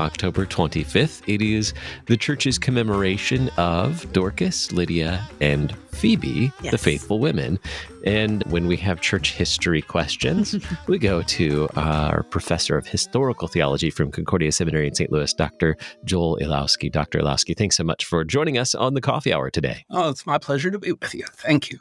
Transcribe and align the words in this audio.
October 0.00 0.46
25th. 0.46 1.22
It 1.26 1.42
is 1.42 1.74
the 2.06 2.16
church's 2.16 2.58
commemoration 2.58 3.48
of 3.56 4.10
Dorcas, 4.12 4.72
Lydia, 4.72 5.26
and 5.40 5.76
Phoebe, 5.88 6.52
the 6.70 6.78
faithful 6.78 7.18
women. 7.18 7.58
And 8.04 8.42
when 8.44 8.66
we 8.66 8.76
have 8.78 9.00
church 9.00 9.32
history 9.32 9.80
questions, 9.80 10.56
we 10.86 10.98
go 10.98 11.22
to 11.22 11.68
our 11.76 12.24
professor 12.24 12.76
of 12.76 12.86
historical 12.86 13.48
theology 13.48 13.90
from 13.90 14.10
Concordia 14.10 14.52
Seminary 14.52 14.88
in 14.88 14.94
St. 14.94 15.10
Louis, 15.10 15.32
Dr. 15.32 15.76
Joel 16.04 16.38
Elowsky. 16.40 16.90
Dr. 16.90 17.20
Elowsky, 17.20 17.56
thanks 17.56 17.76
so 17.76 17.84
much 17.84 18.04
for 18.04 18.24
joining 18.24 18.58
us 18.58 18.74
on 18.74 18.94
the 18.94 19.00
coffee 19.00 19.32
hour 19.32 19.50
today. 19.50 19.84
Oh, 19.90 20.10
it's 20.10 20.26
my 20.26 20.38
pleasure 20.38 20.70
to 20.70 20.78
be 20.78 20.92
with 20.92 21.14
you. 21.14 21.24
Thank 21.32 21.70
you. 21.70 21.78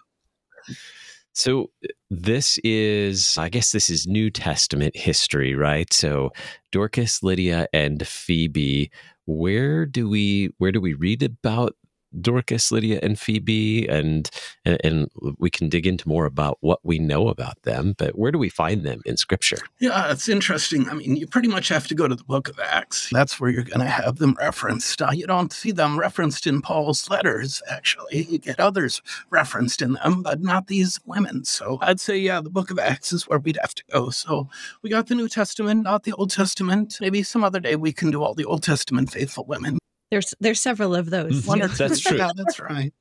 So 1.33 1.71
uh, 1.83 1.87
this 2.09 2.59
is, 2.63 3.37
I 3.37 3.49
guess, 3.49 3.71
this 3.71 3.89
is 3.89 4.07
New 4.07 4.29
Testament 4.29 4.95
history, 4.95 5.55
right? 5.55 5.91
So 5.91 6.31
Dorcas, 6.71 7.23
Lydia, 7.23 7.67
and 7.73 8.05
Phoebe. 8.07 8.91
Where 9.25 9.85
do 9.85 10.09
we 10.09 10.51
where 10.57 10.71
do 10.71 10.81
we 10.81 10.93
read 10.93 11.23
about 11.23 11.75
Dorcas, 12.21 12.71
Lydia, 12.71 12.99
and 13.01 13.19
Phoebe? 13.19 13.87
And 13.87 14.29
and, 14.65 14.77
and 14.83 15.09
we 15.37 15.49
can 15.49 15.69
dig 15.69 15.85
into 15.87 16.07
more 16.07 16.25
about 16.25 16.57
what 16.61 16.79
we 16.83 16.99
know 16.99 17.27
about 17.29 17.61
them. 17.63 17.95
But 17.97 18.17
where 18.17 18.31
do 18.31 18.37
we 18.37 18.49
find 18.49 18.83
them 18.83 19.01
in 19.05 19.17
Scripture? 19.17 19.57
Yeah, 19.79 20.11
it's 20.11 20.29
interesting. 20.29 20.89
I 20.89 20.93
mean, 20.93 21.15
you 21.15 21.27
pretty 21.27 21.47
much 21.47 21.69
have 21.69 21.87
to 21.87 21.95
go 21.95 22.07
to 22.07 22.15
the 22.15 22.23
book 22.23 22.49
of 22.49 22.59
Acts. 22.59 23.09
That's 23.11 23.39
where 23.39 23.49
you're 23.49 23.63
going 23.63 23.79
to 23.79 23.85
have 23.85 24.17
them 24.17 24.35
referenced. 24.39 25.01
Uh, 25.01 25.11
you 25.13 25.27
don't 25.27 25.51
see 25.51 25.71
them 25.71 25.99
referenced 25.99 26.47
in 26.47 26.61
Paul's 26.61 27.09
letters, 27.09 27.61
actually. 27.69 28.23
You 28.29 28.37
get 28.37 28.59
others 28.59 29.01
referenced 29.29 29.81
in 29.81 29.93
them, 29.93 30.23
but 30.23 30.41
not 30.41 30.67
these 30.67 30.99
women. 31.05 31.45
So 31.45 31.79
I'd 31.81 31.99
say, 31.99 32.17
yeah, 32.17 32.41
the 32.41 32.49
book 32.49 32.71
of 32.71 32.79
Acts 32.79 33.13
is 33.13 33.27
where 33.27 33.39
we'd 33.39 33.59
have 33.61 33.73
to 33.75 33.83
go. 33.91 34.09
So 34.09 34.49
we 34.81 34.89
got 34.89 35.07
the 35.07 35.15
New 35.15 35.29
Testament, 35.29 35.83
not 35.83 36.03
the 36.03 36.13
Old 36.13 36.31
Testament. 36.31 36.97
Maybe 37.01 37.23
some 37.23 37.43
other 37.43 37.59
day 37.59 37.75
we 37.75 37.93
can 37.93 38.11
do 38.11 38.23
all 38.23 38.33
the 38.33 38.45
Old 38.45 38.63
Testament 38.63 39.11
faithful 39.11 39.45
women. 39.45 39.79
There's 40.13 40.35
there's 40.39 40.59
several 40.59 40.93
of 40.93 41.09
those. 41.09 41.47
One 41.47 41.63
or 41.63 41.69
too. 41.69 41.73
That's 41.73 41.99
true. 41.99 42.19
Yeah, 42.19 42.29
that's 42.35 42.59
right. 42.59 42.93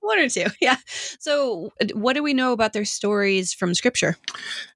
One 0.00 0.18
or 0.18 0.30
two. 0.30 0.46
Yeah. 0.62 0.76
So 1.18 1.70
uh, 1.78 1.88
what 1.92 2.14
do 2.14 2.22
we 2.22 2.32
know 2.32 2.52
about 2.52 2.72
their 2.72 2.86
stories 2.86 3.52
from 3.52 3.74
scripture? 3.74 4.16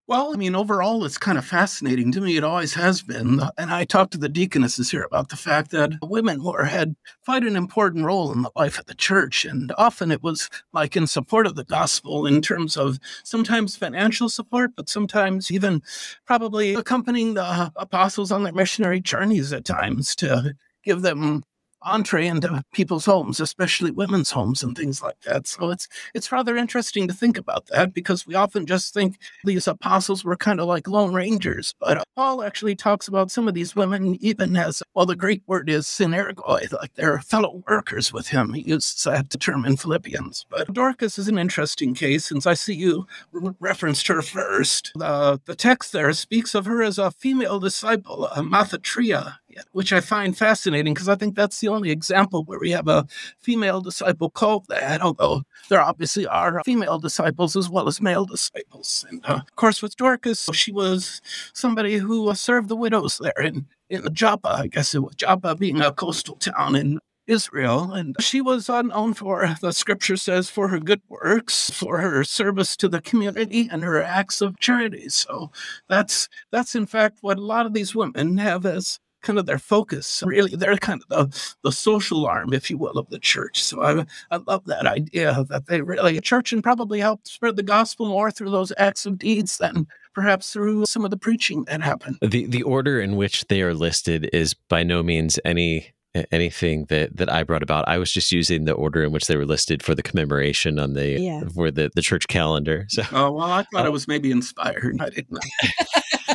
Well, 0.06 0.34
I 0.34 0.36
mean, 0.36 0.54
overall, 0.54 1.04
it's 1.06 1.16
kind 1.16 1.38
of 1.38 1.46
fascinating 1.46 2.12
to 2.12 2.20
me. 2.20 2.36
It 2.36 2.44
always 2.44 2.74
has 2.74 3.00
been. 3.00 3.40
And 3.56 3.70
I 3.70 3.84
talked 3.84 4.12
to 4.12 4.18
the 4.18 4.28
deaconesses 4.28 4.90
here 4.90 5.02
about 5.02 5.30
the 5.30 5.36
fact 5.36 5.70
that 5.70 5.92
women 6.02 6.42
were 6.42 6.64
had 6.64 6.94
quite 7.24 7.44
an 7.44 7.56
important 7.56 8.04
role 8.04 8.32
in 8.32 8.42
the 8.42 8.50
life 8.54 8.78
of 8.78 8.84
the 8.84 8.94
church. 8.94 9.46
And 9.46 9.72
often 9.78 10.10
it 10.10 10.22
was 10.22 10.50
like 10.74 10.94
in 10.94 11.06
support 11.06 11.46
of 11.46 11.56
the 11.56 11.64
gospel 11.64 12.26
in 12.26 12.42
terms 12.42 12.76
of 12.76 12.98
sometimes 13.24 13.76
financial 13.76 14.28
support, 14.28 14.72
but 14.76 14.90
sometimes 14.90 15.50
even 15.50 15.82
probably 16.26 16.74
accompanying 16.74 17.32
the 17.32 17.72
apostles 17.76 18.30
on 18.30 18.42
their 18.42 18.52
missionary 18.52 19.00
journeys 19.00 19.54
at 19.54 19.64
times 19.64 20.14
to 20.16 20.54
give 20.84 21.02
them 21.02 21.44
entree 21.82 22.26
into 22.26 22.62
people's 22.72 23.06
homes, 23.06 23.40
especially 23.40 23.90
women's 23.90 24.30
homes 24.30 24.62
and 24.62 24.76
things 24.76 25.02
like 25.02 25.20
that. 25.22 25.46
So 25.46 25.70
it's 25.70 25.88
it's 26.14 26.32
rather 26.32 26.56
interesting 26.56 27.08
to 27.08 27.14
think 27.14 27.38
about 27.38 27.66
that 27.66 27.94
because 27.94 28.26
we 28.26 28.34
often 28.34 28.66
just 28.66 28.94
think 28.94 29.18
these 29.44 29.66
apostles 29.66 30.24
were 30.24 30.36
kind 30.36 30.60
of 30.60 30.66
like 30.66 30.88
lone 30.88 31.14
rangers, 31.14 31.74
but 31.80 31.98
uh, 31.98 32.04
Paul 32.16 32.42
actually 32.42 32.74
talks 32.74 33.08
about 33.08 33.30
some 33.30 33.48
of 33.48 33.54
these 33.54 33.76
women 33.76 34.16
even 34.20 34.56
as 34.56 34.82
well. 34.94 35.06
The 35.06 35.16
Greek 35.16 35.42
word 35.46 35.70
is 35.70 35.86
synergoi, 35.86 36.70
like 36.72 36.94
they're 36.94 37.20
fellow 37.20 37.62
workers 37.68 38.12
with 38.12 38.28
him. 38.28 38.52
He 38.54 38.62
uses 38.62 39.02
that 39.04 39.30
term 39.40 39.64
in 39.64 39.76
Philippians. 39.76 40.46
But 40.50 40.72
Dorcas 40.72 41.18
is 41.18 41.28
an 41.28 41.38
interesting 41.38 41.94
case 41.94 42.24
since 42.26 42.46
I 42.46 42.54
see 42.54 42.74
you 42.74 43.06
re- 43.32 43.54
referenced 43.60 44.06
her 44.08 44.22
first. 44.22 44.92
The 44.94 45.40
the 45.44 45.54
text 45.54 45.92
there 45.92 46.12
speaks 46.12 46.54
of 46.54 46.66
her 46.66 46.82
as 46.82 46.98
a 46.98 47.10
female 47.10 47.58
disciple, 47.58 48.26
a 48.26 48.42
Mathetria 48.42 49.36
which 49.72 49.92
I 49.92 50.00
find 50.00 50.36
fascinating 50.36 50.94
because 50.94 51.08
I 51.08 51.14
think 51.14 51.34
that's 51.34 51.60
the 51.60 51.68
only 51.68 51.90
example 51.90 52.44
where 52.44 52.58
we 52.58 52.70
have 52.70 52.88
a 52.88 53.06
female 53.40 53.80
disciple 53.80 54.30
called 54.30 54.66
that, 54.68 55.00
although 55.00 55.42
there 55.68 55.80
obviously 55.80 56.26
are 56.26 56.62
female 56.64 56.98
disciples 56.98 57.56
as 57.56 57.68
well 57.68 57.88
as 57.88 58.00
male 58.00 58.24
disciples. 58.24 59.04
And 59.08 59.24
uh, 59.24 59.40
of 59.46 59.56
course, 59.56 59.82
with 59.82 59.96
Dorcas, 59.96 60.48
she 60.52 60.72
was 60.72 61.20
somebody 61.52 61.96
who 61.96 62.28
uh, 62.28 62.34
served 62.34 62.68
the 62.68 62.76
widows 62.76 63.18
there 63.18 63.42
in, 63.42 63.66
in 63.90 64.12
Joppa, 64.12 64.48
I 64.48 64.66
guess 64.68 64.94
it 64.94 65.02
was 65.02 65.14
Joppa 65.14 65.54
being 65.54 65.80
a 65.80 65.92
coastal 65.92 66.36
town 66.36 66.76
in 66.76 66.98
Israel, 67.28 67.92
and 67.92 68.16
she 68.20 68.40
was 68.40 68.68
uh, 68.70 68.82
known 68.82 69.12
for, 69.12 69.54
the 69.60 69.72
scripture 69.72 70.16
says, 70.16 70.48
for 70.48 70.68
her 70.68 70.80
good 70.80 71.02
works, 71.08 71.70
for 71.70 71.98
her 71.98 72.24
service 72.24 72.74
to 72.78 72.88
the 72.88 73.02
community, 73.02 73.68
and 73.70 73.84
her 73.84 74.02
acts 74.02 74.40
of 74.40 74.58
charity. 74.58 75.10
So 75.10 75.50
that's 75.88 76.28
that's 76.50 76.74
in 76.74 76.86
fact 76.86 77.18
what 77.20 77.38
a 77.38 77.44
lot 77.44 77.66
of 77.66 77.74
these 77.74 77.94
women 77.94 78.38
have 78.38 78.64
as 78.64 78.98
kind 79.22 79.38
of 79.38 79.46
their 79.46 79.58
focus. 79.58 80.22
Really, 80.26 80.54
they're 80.56 80.76
kind 80.76 81.02
of 81.10 81.30
the, 81.30 81.54
the 81.64 81.72
social 81.72 82.26
arm, 82.26 82.52
if 82.52 82.70
you 82.70 82.78
will, 82.78 82.98
of 82.98 83.08
the 83.10 83.18
church. 83.18 83.62
So 83.62 83.82
I, 83.82 84.04
I 84.30 84.36
love 84.46 84.64
that 84.66 84.86
idea 84.86 85.44
that 85.48 85.66
they 85.66 85.80
really 85.80 86.20
church 86.20 86.52
and 86.52 86.62
probably 86.62 87.00
help 87.00 87.26
spread 87.26 87.56
the 87.56 87.62
gospel 87.62 88.06
more 88.06 88.30
through 88.30 88.50
those 88.50 88.72
acts 88.78 89.06
of 89.06 89.18
deeds 89.18 89.58
than 89.58 89.86
perhaps 90.14 90.52
through 90.52 90.84
some 90.86 91.04
of 91.04 91.10
the 91.10 91.16
preaching 91.16 91.64
that 91.64 91.80
happened. 91.82 92.16
The 92.22 92.46
the 92.46 92.62
order 92.62 93.00
in 93.00 93.16
which 93.16 93.46
they 93.48 93.62
are 93.62 93.74
listed 93.74 94.28
is 94.32 94.54
by 94.54 94.82
no 94.82 95.02
means 95.02 95.38
any 95.44 95.92
anything 96.32 96.86
that 96.86 97.16
that 97.16 97.30
I 97.30 97.44
brought 97.44 97.62
about. 97.62 97.86
I 97.86 97.98
was 97.98 98.10
just 98.10 98.32
using 98.32 98.64
the 98.64 98.72
order 98.72 99.04
in 99.04 99.12
which 99.12 99.26
they 99.26 99.36
were 99.36 99.46
listed 99.46 99.82
for 99.82 99.94
the 99.94 100.02
commemoration 100.02 100.78
on 100.78 100.94
the 100.94 101.20
Yeah. 101.20 101.42
for 101.54 101.70
the 101.70 101.90
the 101.94 102.02
church 102.02 102.26
calendar. 102.28 102.86
So 102.88 103.02
Oh 103.12 103.30
well, 103.32 103.50
I 103.52 103.64
thought 103.72 103.84
Oh. 103.84 103.88
it 103.88 103.92
was 103.92 104.08
maybe 104.08 104.30
inspired. 104.30 104.96
I 105.00 105.10
didn't 105.10 105.32
know. 105.32 106.34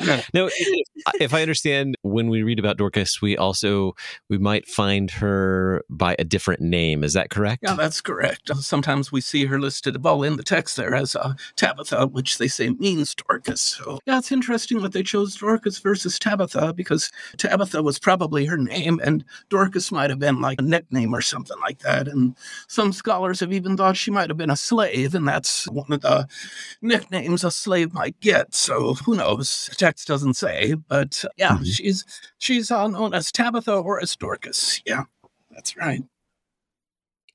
no, 0.34 0.50
if 1.20 1.34
I 1.34 1.42
understand, 1.42 1.96
when 2.02 2.28
we 2.28 2.42
read 2.42 2.58
about 2.58 2.76
Dorcas, 2.76 3.20
we 3.22 3.36
also 3.36 3.94
we 4.28 4.38
might 4.38 4.66
find 4.66 5.10
her 5.12 5.84
by 5.88 6.16
a 6.18 6.24
different 6.24 6.60
name. 6.60 7.04
Is 7.04 7.12
that 7.14 7.30
correct? 7.30 7.62
Yeah, 7.62 7.74
that's 7.74 8.00
correct. 8.00 8.50
Sometimes 8.56 9.12
we 9.12 9.20
see 9.20 9.46
her 9.46 9.60
listed, 9.60 10.02
well, 10.02 10.22
in 10.22 10.36
the 10.36 10.42
text 10.42 10.76
there 10.76 10.94
as 10.94 11.16
uh, 11.16 11.34
Tabitha, 11.56 12.06
which 12.06 12.38
they 12.38 12.48
say 12.48 12.70
means 12.70 13.14
Dorcas. 13.14 13.60
So, 13.60 13.98
yeah, 14.06 14.18
it's 14.18 14.32
interesting 14.32 14.80
that 14.82 14.92
they 14.92 15.02
chose 15.02 15.36
Dorcas 15.36 15.78
versus 15.78 16.18
Tabitha 16.18 16.72
because 16.74 17.10
Tabitha 17.36 17.82
was 17.82 17.98
probably 17.98 18.46
her 18.46 18.56
name 18.56 19.00
and 19.02 19.24
Dorcas 19.48 19.92
might 19.92 20.10
have 20.10 20.18
been 20.18 20.40
like 20.40 20.60
a 20.60 20.64
nickname 20.64 21.14
or 21.14 21.20
something 21.20 21.58
like 21.60 21.80
that. 21.80 22.08
And 22.08 22.36
some 22.66 22.92
scholars 22.92 23.40
have 23.40 23.52
even 23.52 23.76
thought 23.76 23.96
she 23.96 24.10
might 24.10 24.30
have 24.30 24.36
been 24.36 24.50
a 24.50 24.56
slave, 24.56 25.14
and 25.14 25.26
that's 25.26 25.68
one 25.68 25.92
of 25.92 26.00
the 26.00 26.28
nicknames 26.82 27.44
a 27.44 27.50
slave 27.50 27.92
might 27.92 28.18
get. 28.20 28.54
So, 28.54 28.94
who 28.94 29.16
knows? 29.16 29.70
Text 29.88 30.06
doesn't 30.08 30.34
say, 30.34 30.74
but 30.88 31.24
yeah, 31.36 31.56
Mhm. 31.58 31.66
she's 31.76 32.04
she's 32.38 32.70
uh, 32.70 32.86
known 32.88 33.14
as 33.14 33.32
Tabitha 33.32 33.72
or 33.74 34.00
as 34.02 34.14
Dorcas. 34.16 34.82
Yeah, 34.86 35.04
that's 35.50 35.76
right. 35.76 36.02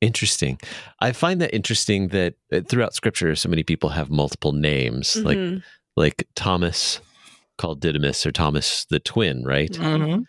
Interesting. 0.01 0.59
I 0.99 1.13
find 1.13 1.39
that 1.41 1.55
interesting 1.55 2.09
that 2.09 2.33
uh, 2.51 2.61
throughout 2.67 2.93
Scripture, 2.93 3.35
so 3.35 3.47
many 3.49 3.63
people 3.63 3.89
have 3.89 4.09
multiple 4.09 4.51
names, 4.51 5.15
like 5.15 5.37
Mhm. 5.37 5.63
like 5.95 6.27
Thomas 6.35 6.99
called 7.57 7.79
Didymus 7.79 8.25
or 8.25 8.31
Thomas 8.31 8.85
the 8.89 8.99
twin, 8.99 9.43
right? 9.45 9.71
Mhm. 9.71 10.25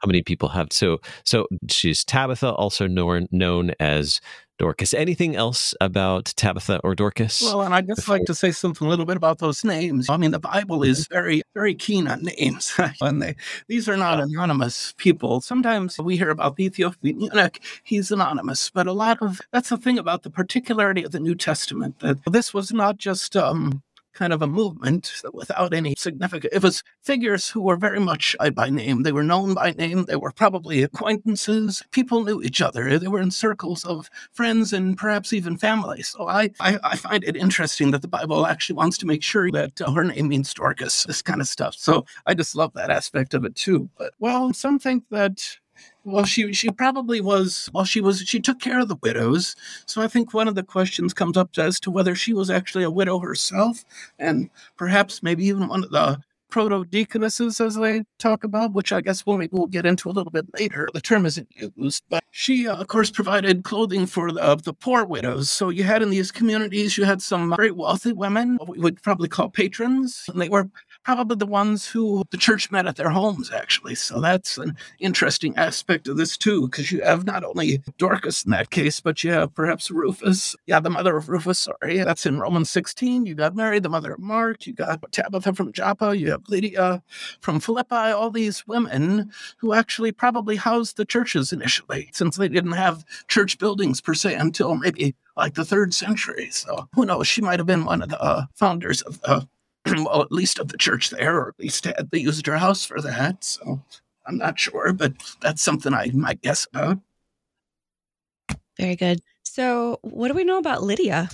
How 0.00 0.06
many 0.06 0.22
people 0.22 0.48
have 0.50 0.72
so 0.72 0.98
so 1.24 1.46
she's 1.70 2.04
Tabitha, 2.04 2.50
also 2.52 2.86
known 2.88 3.26
known 3.30 3.72
as 3.80 4.20
Dorcas. 4.58 4.94
Anything 4.94 5.34
else 5.34 5.74
about 5.80 6.26
Tabitha 6.36 6.80
or 6.84 6.94
Dorcas? 6.94 7.42
Well, 7.42 7.62
and 7.62 7.74
I'd 7.74 7.86
just 7.86 8.08
like 8.08 8.24
to 8.26 8.34
say 8.34 8.50
something 8.52 8.86
a 8.86 8.90
little 8.90 9.06
bit 9.06 9.16
about 9.16 9.38
those 9.38 9.64
names. 9.64 10.08
I 10.08 10.16
mean, 10.16 10.30
the 10.30 10.38
Bible 10.38 10.82
is 10.82 11.06
very, 11.08 11.42
very 11.54 11.74
keen 11.74 12.06
on 12.06 12.22
names, 12.22 12.72
and 13.00 13.22
they 13.22 13.36
these 13.68 13.88
are 13.88 13.96
not 13.96 14.20
anonymous 14.20 14.94
people. 14.96 15.40
Sometimes 15.40 15.98
we 15.98 16.16
hear 16.16 16.30
about 16.30 16.56
the 16.56 16.64
Ethiopian 16.66 17.20
eunuch; 17.20 17.58
he's 17.82 18.10
anonymous, 18.10 18.70
but 18.70 18.86
a 18.86 18.92
lot 18.92 19.18
of 19.20 19.40
that's 19.52 19.70
the 19.70 19.76
thing 19.76 19.98
about 19.98 20.22
the 20.22 20.30
particularity 20.30 21.02
of 21.02 21.12
the 21.12 21.20
New 21.20 21.34
Testament 21.34 21.98
that 22.00 22.18
this 22.30 22.54
was 22.54 22.72
not 22.72 22.98
just 22.98 23.36
um, 23.36 23.82
kind 24.12 24.32
of 24.32 24.42
a 24.42 24.46
movement 24.46 25.22
without 25.32 25.74
any 25.74 25.94
significant. 25.96 26.52
It 26.52 26.62
was 26.62 26.82
figures 27.02 27.48
who 27.48 27.62
were 27.62 27.76
very 27.76 28.00
much 28.00 28.36
uh, 28.40 28.50
by 28.50 28.70
name. 28.70 29.02
They 29.02 29.12
were 29.12 29.22
known 29.22 29.54
by 29.54 29.72
name. 29.72 30.04
They 30.04 30.16
were 30.16 30.32
probably 30.32 30.82
acquaintances. 30.82 31.82
People 31.90 32.24
knew 32.24 32.42
each 32.42 32.60
other. 32.60 32.98
They 32.98 33.08
were 33.08 33.20
in 33.20 33.30
circles 33.30 33.84
of 33.84 34.10
friends 34.32 34.72
and 34.72 34.96
perhaps 34.96 35.32
even 35.32 35.56
family. 35.56 36.02
So 36.02 36.28
I, 36.28 36.50
I, 36.60 36.78
I 36.82 36.96
find 36.96 37.24
it 37.24 37.36
interesting 37.36 37.90
that 37.92 38.02
the 38.02 38.08
Bible 38.08 38.46
actually 38.46 38.76
wants 38.76 38.98
to 38.98 39.06
make 39.06 39.22
sure 39.22 39.50
that 39.50 39.80
uh, 39.80 39.90
her 39.92 40.04
name 40.04 40.28
means 40.28 40.52
Dorcas, 40.52 41.04
this 41.04 41.22
kind 41.22 41.40
of 41.40 41.48
stuff. 41.48 41.74
So 41.76 42.04
I 42.26 42.34
just 42.34 42.56
love 42.56 42.72
that 42.74 42.90
aspect 42.90 43.34
of 43.34 43.44
it 43.44 43.54
too. 43.54 43.88
But 43.98 44.12
well, 44.18 44.52
some 44.52 44.78
think 44.78 45.04
that 45.10 45.58
Well, 46.04 46.24
she 46.24 46.52
she 46.52 46.70
probably 46.70 47.20
was. 47.20 47.70
Well, 47.72 47.84
she 47.84 48.00
was. 48.00 48.20
She 48.20 48.40
took 48.40 48.58
care 48.58 48.80
of 48.80 48.88
the 48.88 48.96
widows. 49.02 49.54
So 49.86 50.02
I 50.02 50.08
think 50.08 50.34
one 50.34 50.48
of 50.48 50.56
the 50.56 50.64
questions 50.64 51.14
comes 51.14 51.36
up 51.36 51.50
as 51.58 51.78
to 51.80 51.90
whether 51.90 52.14
she 52.14 52.34
was 52.34 52.50
actually 52.50 52.84
a 52.84 52.90
widow 52.90 53.20
herself, 53.20 53.84
and 54.18 54.50
perhaps 54.76 55.22
maybe 55.22 55.44
even 55.46 55.68
one 55.68 55.84
of 55.84 55.90
the 55.90 56.20
proto 56.52 56.84
deaconesses, 56.84 57.60
as 57.60 57.76
they 57.76 58.04
talk 58.18 58.44
about, 58.44 58.74
which 58.74 58.92
I 58.92 59.00
guess 59.00 59.24
we'll, 59.24 59.40
we'll 59.50 59.66
get 59.66 59.86
into 59.86 60.10
a 60.10 60.12
little 60.12 60.30
bit 60.30 60.44
later. 60.58 60.86
The 60.92 61.00
term 61.00 61.24
isn't 61.24 61.48
used, 61.76 62.02
but 62.10 62.22
she, 62.30 62.68
uh, 62.68 62.76
of 62.76 62.88
course, 62.88 63.10
provided 63.10 63.64
clothing 63.64 64.04
for 64.04 64.30
the, 64.30 64.56
the 64.62 64.74
poor 64.74 65.06
widows. 65.06 65.50
So 65.50 65.70
you 65.70 65.84
had 65.84 66.02
in 66.02 66.10
these 66.10 66.30
communities, 66.30 66.98
you 66.98 67.04
had 67.04 67.22
some 67.22 67.54
very 67.56 67.70
wealthy 67.70 68.12
women, 68.12 68.56
what 68.56 68.68
we 68.68 68.78
would 68.78 69.02
probably 69.02 69.28
call 69.28 69.48
patrons, 69.48 70.26
and 70.28 70.40
they 70.40 70.50
were 70.50 70.68
probably 71.04 71.36
the 71.36 71.46
ones 71.46 71.86
who 71.86 72.24
the 72.30 72.36
church 72.36 72.70
met 72.70 72.86
at 72.86 72.96
their 72.96 73.10
homes, 73.10 73.50
actually. 73.50 73.94
So 73.94 74.20
that's 74.20 74.58
an 74.58 74.76
interesting 74.98 75.56
aspect 75.56 76.08
of 76.08 76.16
this, 76.16 76.36
too, 76.36 76.68
because 76.68 76.92
you 76.92 77.02
have 77.02 77.24
not 77.24 77.44
only 77.44 77.82
Dorcas 77.98 78.44
in 78.44 78.50
that 78.52 78.70
case, 78.70 79.00
but 79.00 79.22
you 79.24 79.32
have 79.32 79.54
perhaps 79.54 79.90
Rufus. 79.90 80.56
Yeah, 80.66 80.80
the 80.80 80.90
mother 80.90 81.16
of 81.16 81.28
Rufus, 81.28 81.58
sorry. 81.58 81.98
That's 81.98 82.26
in 82.26 82.38
Romans 82.38 82.70
16. 82.70 83.26
You 83.26 83.34
got 83.34 83.56
Mary, 83.56 83.78
the 83.80 83.88
mother 83.88 84.12
of 84.12 84.20
Mark. 84.20 84.66
You 84.66 84.74
got 84.74 85.00
Tabitha 85.12 85.52
from 85.54 85.72
Joppa. 85.72 86.16
You 86.16 86.30
have 86.30 86.48
Lydia 86.48 87.02
from 87.40 87.60
Philippi. 87.60 87.94
All 87.94 88.30
these 88.30 88.66
women 88.66 89.30
who 89.58 89.72
actually 89.72 90.12
probably 90.12 90.56
housed 90.56 90.96
the 90.96 91.04
churches 91.04 91.52
initially, 91.52 92.10
since 92.12 92.36
they 92.36 92.48
didn't 92.48 92.72
have 92.72 93.04
church 93.28 93.58
buildings 93.58 94.00
per 94.00 94.14
se 94.14 94.34
until 94.34 94.74
maybe 94.76 95.14
like 95.36 95.54
the 95.54 95.64
third 95.64 95.94
century. 95.94 96.50
So 96.50 96.88
who 96.94 97.06
knows? 97.06 97.26
She 97.26 97.40
might 97.40 97.58
have 97.58 97.66
been 97.66 97.84
one 97.84 98.02
of 98.02 98.08
the 98.10 98.20
uh, 98.20 98.46
founders 98.54 99.02
of 99.02 99.20
the 99.22 99.48
well, 99.86 100.22
at 100.22 100.32
least 100.32 100.58
of 100.58 100.68
the 100.68 100.78
church 100.78 101.10
there, 101.10 101.36
or 101.36 101.48
at 101.48 101.58
least 101.58 101.84
had, 101.84 102.10
they 102.10 102.18
used 102.18 102.46
her 102.46 102.58
house 102.58 102.84
for 102.84 103.00
that. 103.00 103.44
So 103.44 103.80
I'm 104.26 104.38
not 104.38 104.58
sure, 104.58 104.92
but 104.92 105.12
that's 105.40 105.62
something 105.62 105.94
I 105.94 106.10
might 106.12 106.42
guess 106.42 106.66
about. 106.72 106.98
Very 108.78 108.96
good. 108.96 109.20
So, 109.44 109.98
what 110.02 110.28
do 110.28 110.34
we 110.34 110.44
know 110.44 110.58
about 110.58 110.82
Lydia? 110.82 111.28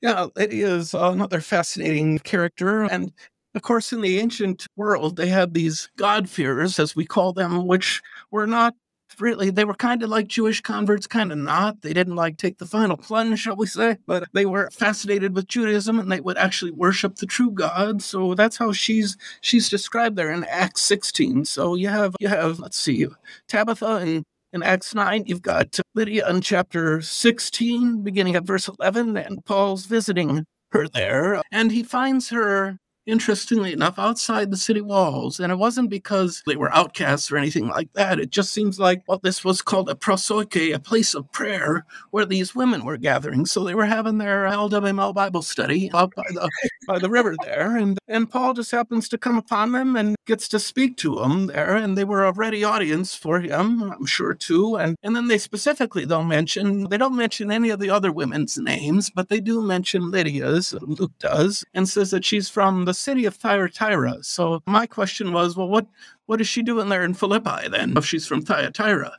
Yeah, 0.00 0.28
Lydia 0.36 0.74
is 0.74 0.94
another 0.94 1.40
fascinating 1.40 2.18
character. 2.20 2.84
And 2.84 3.12
of 3.54 3.62
course, 3.62 3.92
in 3.92 4.00
the 4.00 4.18
ancient 4.20 4.66
world, 4.76 5.16
they 5.16 5.26
had 5.26 5.52
these 5.52 5.90
God-fearers, 5.96 6.78
as 6.78 6.94
we 6.94 7.04
call 7.04 7.32
them, 7.32 7.66
which 7.66 8.00
were 8.30 8.46
not 8.46 8.74
really 9.18 9.50
they 9.50 9.64
were 9.64 9.74
kind 9.74 10.02
of 10.02 10.10
like 10.10 10.28
Jewish 10.28 10.60
converts, 10.60 11.06
kind 11.06 11.32
of 11.32 11.38
not. 11.38 11.82
They 11.82 11.92
didn't 11.92 12.16
like 12.16 12.36
take 12.36 12.58
the 12.58 12.66
final 12.66 12.96
plunge, 12.96 13.40
shall 13.40 13.56
we 13.56 13.66
say, 13.66 13.96
but 14.06 14.24
they 14.32 14.46
were 14.46 14.70
fascinated 14.70 15.34
with 15.34 15.48
Judaism 15.48 15.98
and 15.98 16.10
they 16.10 16.20
would 16.20 16.38
actually 16.38 16.72
worship 16.72 17.16
the 17.16 17.26
true 17.26 17.50
God. 17.50 18.02
So 18.02 18.34
that's 18.34 18.56
how 18.56 18.72
she's 18.72 19.16
she's 19.40 19.68
described 19.68 20.16
there 20.16 20.30
in 20.30 20.44
Acts 20.44 20.82
16. 20.82 21.44
So 21.44 21.74
you 21.74 21.88
have 21.88 22.14
you 22.20 22.28
have 22.28 22.58
let's 22.58 22.78
see, 22.78 23.06
Tabitha 23.48 23.98
in 23.98 24.24
in 24.52 24.62
Acts 24.62 24.94
9, 24.94 25.24
you've 25.26 25.42
got 25.42 25.78
Lydia 25.94 26.28
in 26.28 26.40
chapter 26.40 27.02
16, 27.02 28.02
beginning 28.02 28.34
at 28.34 28.44
verse 28.44 28.66
11, 28.66 29.16
and 29.16 29.44
Paul's 29.44 29.84
visiting 29.84 30.46
her 30.72 30.88
there, 30.88 31.42
and 31.52 31.70
he 31.70 31.82
finds 31.82 32.30
her 32.30 32.78
interestingly 33.08 33.72
enough, 33.72 33.98
outside 33.98 34.50
the 34.50 34.56
city 34.56 34.82
walls. 34.82 35.40
And 35.40 35.50
it 35.50 35.56
wasn't 35.56 35.88
because 35.88 36.42
they 36.46 36.56
were 36.56 36.72
outcasts 36.74 37.32
or 37.32 37.38
anything 37.38 37.66
like 37.66 37.92
that. 37.94 38.20
It 38.20 38.30
just 38.30 38.52
seems 38.52 38.78
like, 38.78 39.02
well, 39.08 39.18
this 39.22 39.44
was 39.44 39.62
called 39.62 39.88
a 39.88 39.94
proseuche, 39.94 40.74
a 40.74 40.78
place 40.78 41.14
of 41.14 41.32
prayer 41.32 41.86
where 42.10 42.26
these 42.26 42.54
women 42.54 42.84
were 42.84 42.98
gathering. 42.98 43.46
So 43.46 43.64
they 43.64 43.74
were 43.74 43.86
having 43.86 44.18
their 44.18 44.44
LWML 44.44 45.14
Bible 45.14 45.42
study 45.42 45.90
out 45.94 46.14
by 46.14 46.24
the, 46.28 46.50
by 46.86 46.98
the 46.98 47.08
river 47.08 47.34
there. 47.42 47.76
And, 47.78 47.98
and 48.08 48.30
Paul 48.30 48.52
just 48.52 48.70
happens 48.70 49.08
to 49.08 49.18
come 49.18 49.38
upon 49.38 49.72
them 49.72 49.96
and 49.96 50.14
gets 50.28 50.46
to 50.48 50.60
speak 50.60 50.96
to 50.98 51.16
them 51.16 51.46
there. 51.46 51.74
And 51.74 51.98
they 51.98 52.04
were 52.04 52.24
a 52.24 52.32
ready 52.32 52.62
audience 52.62 53.16
for 53.16 53.40
him, 53.40 53.82
I'm 53.82 54.06
sure, 54.06 54.34
too. 54.34 54.76
And, 54.76 54.96
and 55.02 55.16
then 55.16 55.26
they 55.26 55.38
specifically, 55.38 56.06
don't 56.06 56.28
mention, 56.28 56.88
they 56.90 56.98
don't 56.98 57.16
mention 57.16 57.50
any 57.50 57.70
of 57.70 57.80
the 57.80 57.90
other 57.90 58.12
women's 58.12 58.56
names, 58.58 59.10
but 59.10 59.28
they 59.28 59.40
do 59.40 59.62
mention 59.62 60.10
Lydia's, 60.12 60.74
Luke 60.82 61.18
does, 61.18 61.64
and 61.74 61.88
says 61.88 62.12
that 62.12 62.24
she's 62.24 62.48
from 62.48 62.84
the 62.84 62.94
city 62.94 63.24
of 63.24 63.34
Thyatira. 63.34 64.22
So 64.22 64.62
my 64.66 64.86
question 64.86 65.32
was, 65.32 65.56
well, 65.56 65.68
what 65.68 65.86
what 66.28 66.42
is 66.42 66.46
she 66.46 66.62
doing 66.62 66.90
there 66.90 67.04
in 67.04 67.14
Philippi 67.14 67.68
then 67.70 67.96
if 67.96 68.04
she's 68.04 68.26
from 68.26 68.42
Thyatira? 68.42 69.12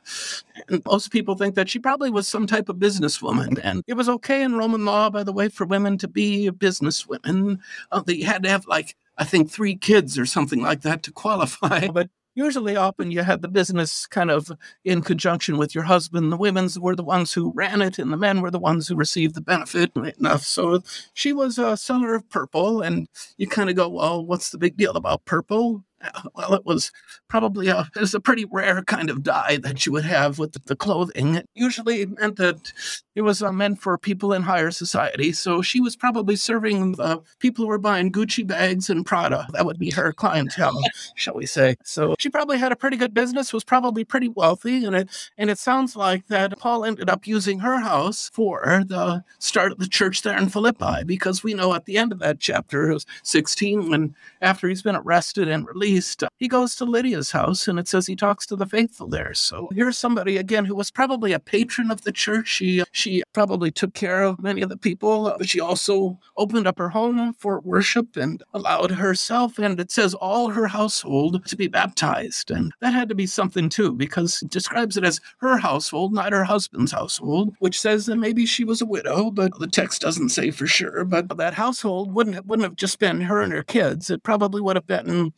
And 0.68 0.80
most 0.86 1.10
people 1.10 1.34
think 1.34 1.56
that 1.56 1.68
she 1.68 1.80
probably 1.80 2.08
was 2.08 2.28
some 2.28 2.46
type 2.46 2.68
of 2.68 2.76
businesswoman. 2.76 3.58
And 3.64 3.82
it 3.88 3.94
was 3.94 4.08
okay 4.08 4.44
in 4.44 4.54
Roman 4.54 4.84
law, 4.84 5.10
by 5.10 5.24
the 5.24 5.32
way, 5.32 5.48
for 5.48 5.66
women 5.66 5.98
to 5.98 6.06
be 6.06 6.50
businesswomen. 6.52 7.58
Uh, 7.90 8.02
they 8.02 8.20
had 8.20 8.44
to 8.44 8.48
have 8.48 8.64
like 8.68 8.94
I 9.16 9.24
think 9.24 9.50
three 9.50 9.76
kids 9.76 10.18
or 10.18 10.26
something 10.26 10.62
like 10.62 10.82
that 10.82 11.02
to 11.04 11.12
qualify. 11.12 11.88
But 11.92 12.10
usually 12.34 12.76
often 12.76 13.10
you 13.10 13.22
had 13.22 13.42
the 13.42 13.48
business 13.48 14.06
kind 14.06 14.30
of 14.30 14.50
in 14.84 15.02
conjunction 15.02 15.58
with 15.58 15.74
your 15.74 15.84
husband. 15.84 16.32
The 16.32 16.36
women's 16.36 16.78
were 16.78 16.96
the 16.96 17.04
ones 17.04 17.32
who 17.32 17.52
ran 17.54 17.82
it 17.82 17.98
and 17.98 18.12
the 18.12 18.16
men 18.16 18.40
were 18.40 18.50
the 18.50 18.58
ones 18.58 18.88
who 18.88 18.94
received 18.94 19.34
the 19.34 19.40
benefit 19.40 19.92
enough. 20.18 20.42
So 20.42 20.82
she 21.12 21.32
was 21.32 21.58
a 21.58 21.76
seller 21.76 22.14
of 22.14 22.28
purple 22.30 22.80
and 22.82 23.08
you 23.36 23.46
kind 23.46 23.68
of 23.68 23.76
go, 23.76 23.88
well, 23.88 24.24
what's 24.24 24.50
the 24.50 24.58
big 24.58 24.76
deal 24.76 24.92
about 24.92 25.24
purple? 25.24 25.84
well, 26.34 26.54
it 26.54 26.64
was 26.64 26.90
probably 27.28 27.68
a 27.68 27.88
it 27.94 28.00
was 28.00 28.14
a 28.14 28.20
pretty 28.20 28.44
rare 28.50 28.82
kind 28.82 29.10
of 29.10 29.22
dye 29.22 29.58
that 29.62 29.86
you 29.86 29.92
would 29.92 30.04
have 30.04 30.38
with 30.38 30.52
the 30.64 30.76
clothing. 30.76 31.36
It 31.36 31.48
usually 31.54 32.06
meant 32.06 32.36
that 32.36 32.72
it 33.14 33.22
was 33.22 33.42
uh, 33.42 33.52
meant 33.52 33.80
for 33.80 33.98
people 33.98 34.32
in 34.32 34.42
higher 34.42 34.70
society. 34.70 35.32
So 35.32 35.62
she 35.62 35.80
was 35.80 35.96
probably 35.96 36.36
serving 36.36 36.92
the 36.92 37.20
people 37.38 37.64
who 37.64 37.68
were 37.68 37.78
buying 37.78 38.12
Gucci 38.12 38.46
bags 38.46 38.88
and 38.88 39.04
Prada. 39.04 39.46
That 39.52 39.66
would 39.66 39.78
be 39.78 39.90
her 39.90 40.12
clientele, 40.12 40.80
shall 41.16 41.34
we 41.34 41.46
say? 41.46 41.76
So 41.84 42.14
she 42.18 42.30
probably 42.30 42.58
had 42.58 42.72
a 42.72 42.76
pretty 42.76 42.96
good 42.96 43.12
business. 43.12 43.52
Was 43.52 43.64
probably 43.64 44.04
pretty 44.04 44.28
wealthy, 44.28 44.84
and 44.84 44.96
it 44.96 45.30
and 45.36 45.50
it 45.50 45.58
sounds 45.58 45.96
like 45.96 46.28
that 46.28 46.58
Paul 46.58 46.84
ended 46.84 47.10
up 47.10 47.26
using 47.26 47.58
her 47.60 47.80
house 47.80 48.30
for 48.32 48.84
the 48.86 49.22
start 49.38 49.72
of 49.72 49.78
the 49.78 49.88
church 49.88 50.22
there 50.22 50.38
in 50.38 50.48
Philippi, 50.48 51.04
because 51.04 51.42
we 51.42 51.54
know 51.54 51.74
at 51.74 51.84
the 51.84 51.98
end 51.98 52.12
of 52.12 52.20
that 52.20 52.40
chapter, 52.40 52.90
it 52.90 52.94
was 52.94 53.06
16, 53.22 53.90
when 53.90 54.14
after 54.40 54.68
he's 54.68 54.82
been 54.82 54.96
arrested 54.96 55.48
and 55.48 55.66
released 55.66 55.89
he 56.38 56.48
goes 56.48 56.74
to 56.76 56.84
Lydia's 56.84 57.30
house 57.30 57.68
and 57.68 57.78
it 57.78 57.88
says 57.88 58.06
he 58.06 58.16
talks 58.16 58.46
to 58.46 58.56
the 58.56 58.66
faithful 58.66 59.08
there. 59.08 59.34
So 59.34 59.68
here's 59.74 59.98
somebody 59.98 60.36
again 60.36 60.64
who 60.64 60.74
was 60.74 60.90
probably 60.90 61.32
a 61.32 61.40
patron 61.40 61.90
of 61.90 62.02
the 62.02 62.12
church. 62.12 62.48
She 62.48 62.84
she 62.92 63.22
probably 63.32 63.70
took 63.70 63.94
care 63.94 64.22
of 64.22 64.42
many 64.42 64.62
of 64.62 64.68
the 64.68 64.76
people, 64.76 65.34
but 65.38 65.48
she 65.48 65.60
also 65.60 66.18
opened 66.36 66.66
up 66.66 66.78
her 66.78 66.90
home 66.90 67.34
for 67.34 67.60
worship 67.60 68.16
and 68.16 68.42
allowed 68.52 68.92
herself 68.92 69.58
and 69.58 69.80
it 69.80 69.90
says 69.90 70.14
all 70.14 70.50
her 70.50 70.68
household 70.68 71.44
to 71.46 71.56
be 71.56 71.68
baptized. 71.68 72.50
And 72.50 72.72
that 72.80 72.94
had 72.94 73.08
to 73.08 73.14
be 73.14 73.26
something 73.26 73.68
too, 73.68 73.92
because 73.92 74.42
it 74.42 74.50
describes 74.50 74.96
it 74.96 75.04
as 75.04 75.20
her 75.38 75.58
household, 75.58 76.12
not 76.12 76.32
her 76.32 76.44
husband's 76.44 76.92
household, 76.92 77.54
which 77.58 77.80
says 77.80 78.06
that 78.06 78.16
maybe 78.16 78.46
she 78.46 78.64
was 78.64 78.80
a 78.80 78.86
widow, 78.86 79.30
but 79.30 79.58
the 79.58 79.66
text 79.66 80.02
doesn't 80.02 80.30
say 80.30 80.50
for 80.50 80.66
sure. 80.66 81.04
But 81.04 81.36
that 81.36 81.54
household 81.54 82.14
wouldn't 82.14 82.46
wouldn't 82.46 82.68
have 82.68 82.76
just 82.76 82.98
been 82.98 83.22
her 83.22 83.40
and 83.40 83.52
her 83.52 83.62
kids. 83.62 84.10
It 84.10 84.22
probably 84.22 84.60
would 84.60 84.76
have 84.76 84.86
been 84.86 85.32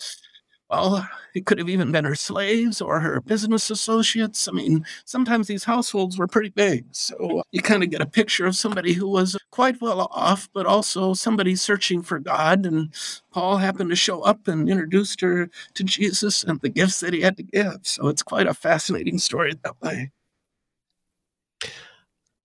well, 0.72 1.06
it 1.34 1.44
could 1.44 1.58
have 1.58 1.68
even 1.68 1.92
been 1.92 2.06
her 2.06 2.14
slaves 2.14 2.80
or 2.80 3.00
her 3.00 3.20
business 3.20 3.70
associates. 3.70 4.48
I 4.48 4.52
mean, 4.52 4.86
sometimes 5.04 5.46
these 5.46 5.64
households 5.64 6.18
were 6.18 6.26
pretty 6.26 6.48
big. 6.48 6.86
So 6.92 7.42
you 7.52 7.60
kind 7.60 7.82
of 7.82 7.90
get 7.90 8.00
a 8.00 8.06
picture 8.06 8.46
of 8.46 8.56
somebody 8.56 8.94
who 8.94 9.06
was 9.06 9.36
quite 9.50 9.80
well 9.82 10.08
off, 10.10 10.48
but 10.54 10.64
also 10.64 11.12
somebody 11.12 11.56
searching 11.56 12.02
for 12.02 12.18
God. 12.18 12.64
And 12.64 12.92
Paul 13.32 13.58
happened 13.58 13.90
to 13.90 13.96
show 13.96 14.22
up 14.22 14.48
and 14.48 14.68
introduced 14.68 15.20
her 15.20 15.50
to 15.74 15.84
Jesus 15.84 16.42
and 16.42 16.58
the 16.60 16.70
gifts 16.70 17.00
that 17.00 17.12
he 17.12 17.20
had 17.20 17.36
to 17.36 17.42
give. 17.42 17.80
So 17.82 18.08
it's 18.08 18.22
quite 18.22 18.46
a 18.46 18.54
fascinating 18.54 19.18
story 19.18 19.54
that 19.62 19.80
way. 19.82 20.10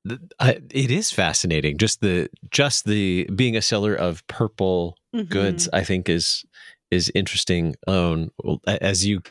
it 0.06 0.92
is 0.92 1.12
fascinating. 1.12 1.78
Just 1.78 2.02
the 2.02 2.30
just 2.52 2.86
the 2.86 3.30
being 3.36 3.56
a 3.56 3.62
seller 3.62 3.94
of 3.94 4.26
purple 4.28 4.98
mm-hmm. 5.16 5.28
goods, 5.28 5.70
I 5.72 5.84
think 5.84 6.10
is 6.10 6.46
is 6.91 7.12
interesting 7.15 7.75
own 7.88 8.29
as 8.67 9.06
you 9.06 9.22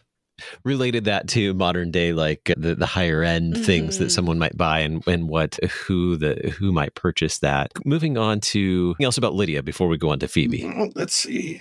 related 0.64 1.04
that 1.06 1.28
to 1.28 1.54
modern 1.54 1.90
day 1.90 2.12
like 2.12 2.52
the, 2.56 2.74
the 2.74 2.86
higher 2.86 3.22
end 3.22 3.54
mm-hmm. 3.54 3.62
things 3.62 3.98
that 3.98 4.06
mm-hmm. 4.06 4.10
someone 4.10 4.38
might 4.38 4.56
buy 4.56 4.80
and, 4.80 5.06
and 5.06 5.28
what 5.28 5.58
who 5.64 6.16
the 6.16 6.54
who 6.58 6.72
might 6.72 6.94
purchase 6.94 7.38
that 7.38 7.72
moving 7.86 8.18
on 8.18 8.40
to 8.40 8.94
else 9.00 9.16
about 9.16 9.34
lydia 9.34 9.62
before 9.62 9.88
we 9.88 9.96
go 9.96 10.10
on 10.10 10.18
to 10.18 10.28
phoebe 10.28 10.64
well, 10.76 10.90
let's 10.94 11.14
see 11.14 11.60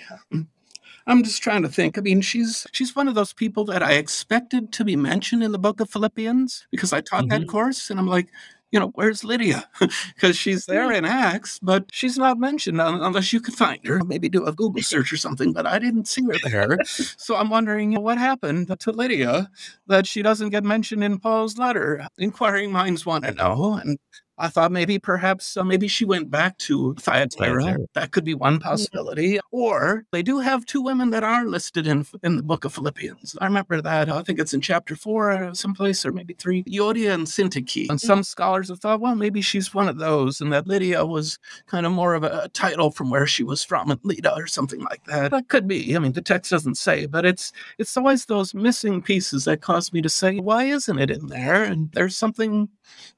I'm 1.08 1.24
just 1.24 1.44
trying 1.44 1.62
to 1.62 1.70
think. 1.70 1.98
I 1.98 2.02
mean, 2.02 2.22
she's 2.22 2.66
she's 2.72 2.96
one 2.96 3.08
of 3.08 3.14
those 3.14 3.32
people 3.32 3.64
that 3.66 3.84
I 3.84 3.94
expected 3.94 4.72
to 4.74 4.84
be 4.84 4.96
mentioned 4.96 5.44
in 5.44 5.52
the 5.52 5.60
book 5.60 5.80
of 5.80 5.90
Philippians 5.90 6.66
because 6.72 6.94
I 6.94 7.02
taught 7.02 7.26
mm-hmm. 7.26 7.42
that 7.42 7.48
course, 7.48 7.90
and 7.92 8.00
I'm 8.00 8.08
like, 8.08 8.30
you 8.76 8.82
know, 8.82 8.92
where's 8.96 9.24
Lydia? 9.24 9.70
Because 10.16 10.36
she's 10.36 10.66
there 10.66 10.90
mm. 10.90 10.98
in 10.98 11.06
Acts, 11.06 11.60
but 11.60 11.86
she's 11.92 12.18
not 12.18 12.38
mentioned 12.38 12.82
unless 12.82 13.32
you 13.32 13.40
could 13.40 13.54
find 13.54 13.80
her. 13.86 14.04
Maybe 14.04 14.28
do 14.28 14.46
a 14.46 14.52
Google 14.52 14.84
search 14.84 15.14
or 15.14 15.18
something, 15.18 15.54
but 15.54 15.66
I 15.66 15.80
didn't 15.80 16.10
see 16.10 16.24
her 16.24 16.36
there. 16.44 16.78
so 16.86 17.38
I'm 17.38 17.50
wondering 17.50 17.94
what 18.02 18.18
happened 18.18 18.78
to 18.78 18.92
Lydia 18.92 19.50
that 19.88 20.08
she 20.08 20.22
doesn't 20.22 20.50
get 20.50 20.66
mentioned 20.66 21.06
in 21.06 21.20
Paul's 21.20 21.58
letter. 21.58 22.06
Inquiring 22.18 22.72
minds 22.72 23.06
want 23.06 23.24
to 23.24 23.32
know. 23.32 23.80
And 23.82 23.98
I 24.38 24.50
thought 24.50 24.72
maybe 24.72 25.00
perhaps 25.00 25.56
uh, 25.56 25.64
maybe 25.64 25.88
she 25.88 26.04
went 26.04 26.30
back 26.30 26.58
to 26.60 26.94
Thyatira. 26.96 27.64
Thyatira. 27.64 27.86
That 27.94 28.12
could 28.12 28.26
be 28.26 28.34
one 28.34 28.60
possibility. 28.60 29.40
Or 29.52 30.06
they 30.12 30.22
do 30.22 30.40
have 30.40 30.66
two 30.66 30.82
women 30.82 31.10
that 31.12 31.24
are 31.24 31.46
listed 31.46 31.88
in 31.88 32.06
in 32.24 32.36
the 32.38 32.44
book 32.44 32.66
of 32.66 32.74
Philippians. 32.74 33.38
I 33.40 33.46
remember 33.46 33.82
that. 33.82 34.10
I 34.10 34.22
think 34.24 34.40
it's 34.40 34.54
in 34.54 34.62
chapter 34.62 34.96
four, 34.96 35.32
uh, 35.32 35.54
someplace, 35.54 36.06
or 36.06 36.12
maybe 36.12 36.34
three. 36.34 36.64
Euodia 36.64 37.14
and 37.14 37.28
Syntyche. 37.28 37.90
And 37.90 38.02
some 38.02 38.24
scholars 38.24 38.70
have 38.70 38.80
thought, 38.80 39.00
well, 39.00 39.16
maybe 39.16 39.42
she's 39.42 39.74
one 39.74 39.88
of 39.88 39.98
those, 39.98 40.42
and 40.42 40.52
that 40.52 40.68
Lydia 40.68 41.06
was 41.06 41.40
kind 41.68 41.86
of 41.86 41.92
more 41.92 42.14
of 42.14 42.24
a, 42.24 42.42
a 42.44 42.50
title 42.50 42.92
from 42.92 43.10
where 43.10 43.28
she 43.28 43.44
was 43.44 43.64
from, 43.64 43.92
at 43.92 44.04
Lida 44.04 44.34
or 44.36 44.48
something 44.48 44.82
like 44.82 45.06
that. 45.06 45.32
That 45.32 45.48
could 45.48 45.68
be. 45.68 45.96
I 45.96 46.00
mean, 46.00 46.12
the 46.12 46.22
text 46.22 46.52
doesn't 46.52 46.78
say, 46.78 47.06
but 47.06 47.26
it's 47.26 47.54
it's 47.78 47.96
always 47.96 48.26
those 48.26 48.54
missing 48.54 49.02
pieces 49.02 49.46
that 49.46 49.62
cause 49.62 49.94
me 49.94 50.02
to 50.02 50.10
say, 50.10 50.40
why 50.40 50.66
isn't 50.66 51.00
it 51.00 51.10
in 51.10 51.28
there? 51.28 51.64
And 51.64 51.92
there's 51.94 52.18
something 52.18 52.70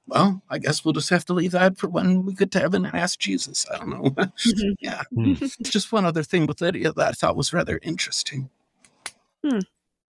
well, 0.08 0.42
I 0.50 0.58
guess 0.58 0.86
we'll 0.86 0.94
just 0.94 1.07
have 1.10 1.26
to 1.26 1.34
leave 1.34 1.52
that 1.52 1.78
for 1.78 1.88
when 1.88 2.26
we 2.26 2.34
get 2.34 2.52
to 2.52 2.60
heaven 2.60 2.86
and 2.86 2.96
ask 2.96 3.20
Jesus. 3.20 3.66
I 3.74 3.78
don't 3.78 3.90
know. 3.90 4.10
Mhm. 4.12 4.76
yeah. 4.80 5.04
Hmm. 5.14 5.34
just 5.64 5.92
one 5.92 6.06
other 6.06 6.24
thing 6.24 6.46
with 6.46 6.62
Lydia 6.62 6.92
that 6.94 7.08
I 7.10 7.12
thought 7.12 7.36
was 7.36 7.54
rather 7.54 7.80
interesting. 7.82 8.50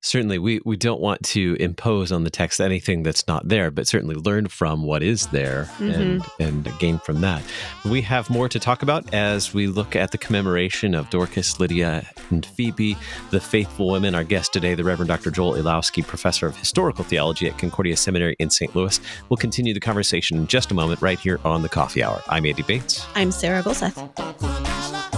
Certainly, 0.01 0.39
we, 0.39 0.61
we 0.65 0.77
don't 0.77 1.01
want 1.01 1.23
to 1.25 1.57
impose 1.59 2.13
on 2.13 2.23
the 2.23 2.31
text 2.31 2.61
anything 2.61 3.03
that's 3.03 3.27
not 3.27 3.49
there, 3.49 3.71
but 3.71 3.89
certainly 3.89 4.15
learn 4.15 4.47
from 4.47 4.85
what 4.85 5.03
is 5.03 5.27
there 5.29 5.65
mm-hmm. 5.79 5.91
and, 5.91 6.25
and 6.39 6.79
gain 6.79 6.99
from 6.99 7.21
that. 7.21 7.43
We 7.85 8.01
have 8.03 8.31
more 8.31 8.49
to 8.49 8.61
talk 8.61 8.83
about 8.83 9.13
as 9.13 9.53
we 9.53 9.67
look 9.67 9.97
at 9.97 10.13
the 10.13 10.19
commemoration 10.19 10.95
of 10.95 11.11
Dorcas, 11.11 11.59
Lydia, 11.59 12.07
and 12.31 12.47
Phoebe, 12.47 12.97
the 13.31 13.41
faithful 13.41 13.91
women. 13.91 14.15
Our 14.15 14.25
guest 14.25 14.53
today, 14.53 14.77
the 14.77 14.85
Reverend 14.85 15.09
Dr. 15.09 15.33
Joel 15.33 15.55
Elowsky, 15.55 16.07
professor 16.07 16.47
of 16.47 16.57
historical 16.57 17.03
theology 17.03 17.49
at 17.49 17.59
Concordia 17.59 17.97
Seminary 17.97 18.37
in 18.39 18.51
St. 18.51 18.75
Louis. 18.77 19.01
We'll 19.29 19.37
continue 19.37 19.75
the 19.75 19.81
conversation 19.81 20.39
in 20.39 20.47
just 20.47 20.71
a 20.71 20.75
moment, 20.75 21.03
right 21.03 21.19
here 21.19 21.41
on 21.45 21.63
the 21.63 21.69
Coffee 21.69 22.05
Hour. 22.05 22.23
I'm 22.29 22.47
Andy 22.47 22.63
Bates. 22.63 23.05
I'm 23.17 23.33
Sarah 23.33 23.63
Gulseth. 23.63 25.18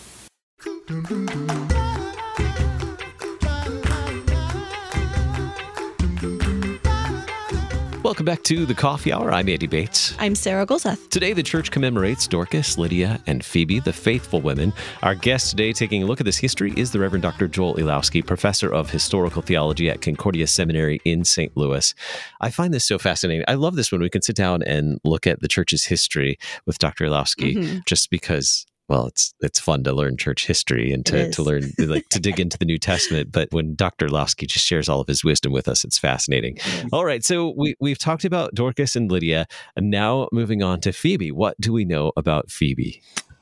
Welcome 8.03 8.25
back 8.25 8.43
to 8.43 8.65
the 8.65 8.73
Coffee 8.73 9.13
Hour. 9.13 9.31
I'm 9.31 9.47
Andy 9.47 9.67
Bates. 9.67 10.13
I'm 10.19 10.35
Sarah 10.35 10.65
Gulseth. 10.65 11.09
Today, 11.09 11.31
the 11.31 11.43
church 11.43 11.71
commemorates 11.71 12.27
Dorcas, 12.27 12.77
Lydia, 12.77 13.21
and 13.25 13.45
Phoebe, 13.45 13.79
the 13.79 13.93
faithful 13.93 14.41
women. 14.41 14.73
Our 15.01 15.15
guest 15.15 15.51
today, 15.51 15.71
taking 15.71 16.03
a 16.03 16.05
look 16.05 16.19
at 16.19 16.25
this 16.25 16.37
history, 16.37 16.73
is 16.75 16.91
the 16.91 16.99
Reverend 16.99 17.23
Dr. 17.23 17.47
Joel 17.47 17.75
Elowsky, 17.75 18.25
professor 18.25 18.73
of 18.73 18.89
historical 18.89 19.41
theology 19.41 19.89
at 19.89 20.01
Concordia 20.01 20.47
Seminary 20.47 20.99
in 21.05 21.23
St. 21.23 21.55
Louis. 21.55 21.93
I 22.41 22.49
find 22.49 22.73
this 22.73 22.85
so 22.85 22.97
fascinating. 22.99 23.45
I 23.47 23.53
love 23.53 23.75
this 23.75 23.93
when 23.93 24.01
we 24.01 24.09
can 24.09 24.21
sit 24.23 24.35
down 24.35 24.61
and 24.63 24.99
look 25.05 25.25
at 25.25 25.39
the 25.39 25.47
church's 25.47 25.85
history 25.85 26.37
with 26.65 26.79
Dr. 26.79 27.05
Elowsky, 27.05 27.55
Mhm. 27.55 27.85
just 27.85 28.09
because. 28.09 28.65
Well, 28.91 29.07
it's 29.07 29.33
it's 29.39 29.57
fun 29.57 29.85
to 29.85 29.93
learn 29.93 30.17
church 30.17 30.45
history 30.45 30.91
and 30.91 31.05
to, 31.05 31.31
to 31.31 31.41
learn 31.41 31.71
like 31.79 32.09
to 32.09 32.19
dig 32.19 32.41
into 32.41 32.57
the 32.57 32.65
New 32.65 32.77
Testament. 32.91 33.31
But 33.31 33.47
when 33.51 33.73
Dr. 33.73 34.07
Elowsky 34.07 34.49
just 34.49 34.65
shares 34.65 34.89
all 34.89 34.99
of 34.99 35.07
his 35.07 35.23
wisdom 35.23 35.53
with 35.53 35.69
us, 35.69 35.85
it's 35.85 35.97
fascinating. 35.97 36.57
All 36.91 37.05
right, 37.05 37.23
so 37.23 37.53
we 37.55 37.75
we've 37.79 37.97
talked 37.97 38.25
about 38.25 38.53
Dorcas 38.53 38.97
and 38.97 39.09
Lydia, 39.09 39.47
and 39.77 39.89
now 39.89 40.27
moving 40.33 40.61
on 40.61 40.81
to 40.81 40.91
Phoebe. 40.91 41.31
What 41.31 41.55
do 41.61 41.71
we 41.71 41.85
know 41.85 42.11
about 42.17 42.51
Phoebe? 42.51 43.01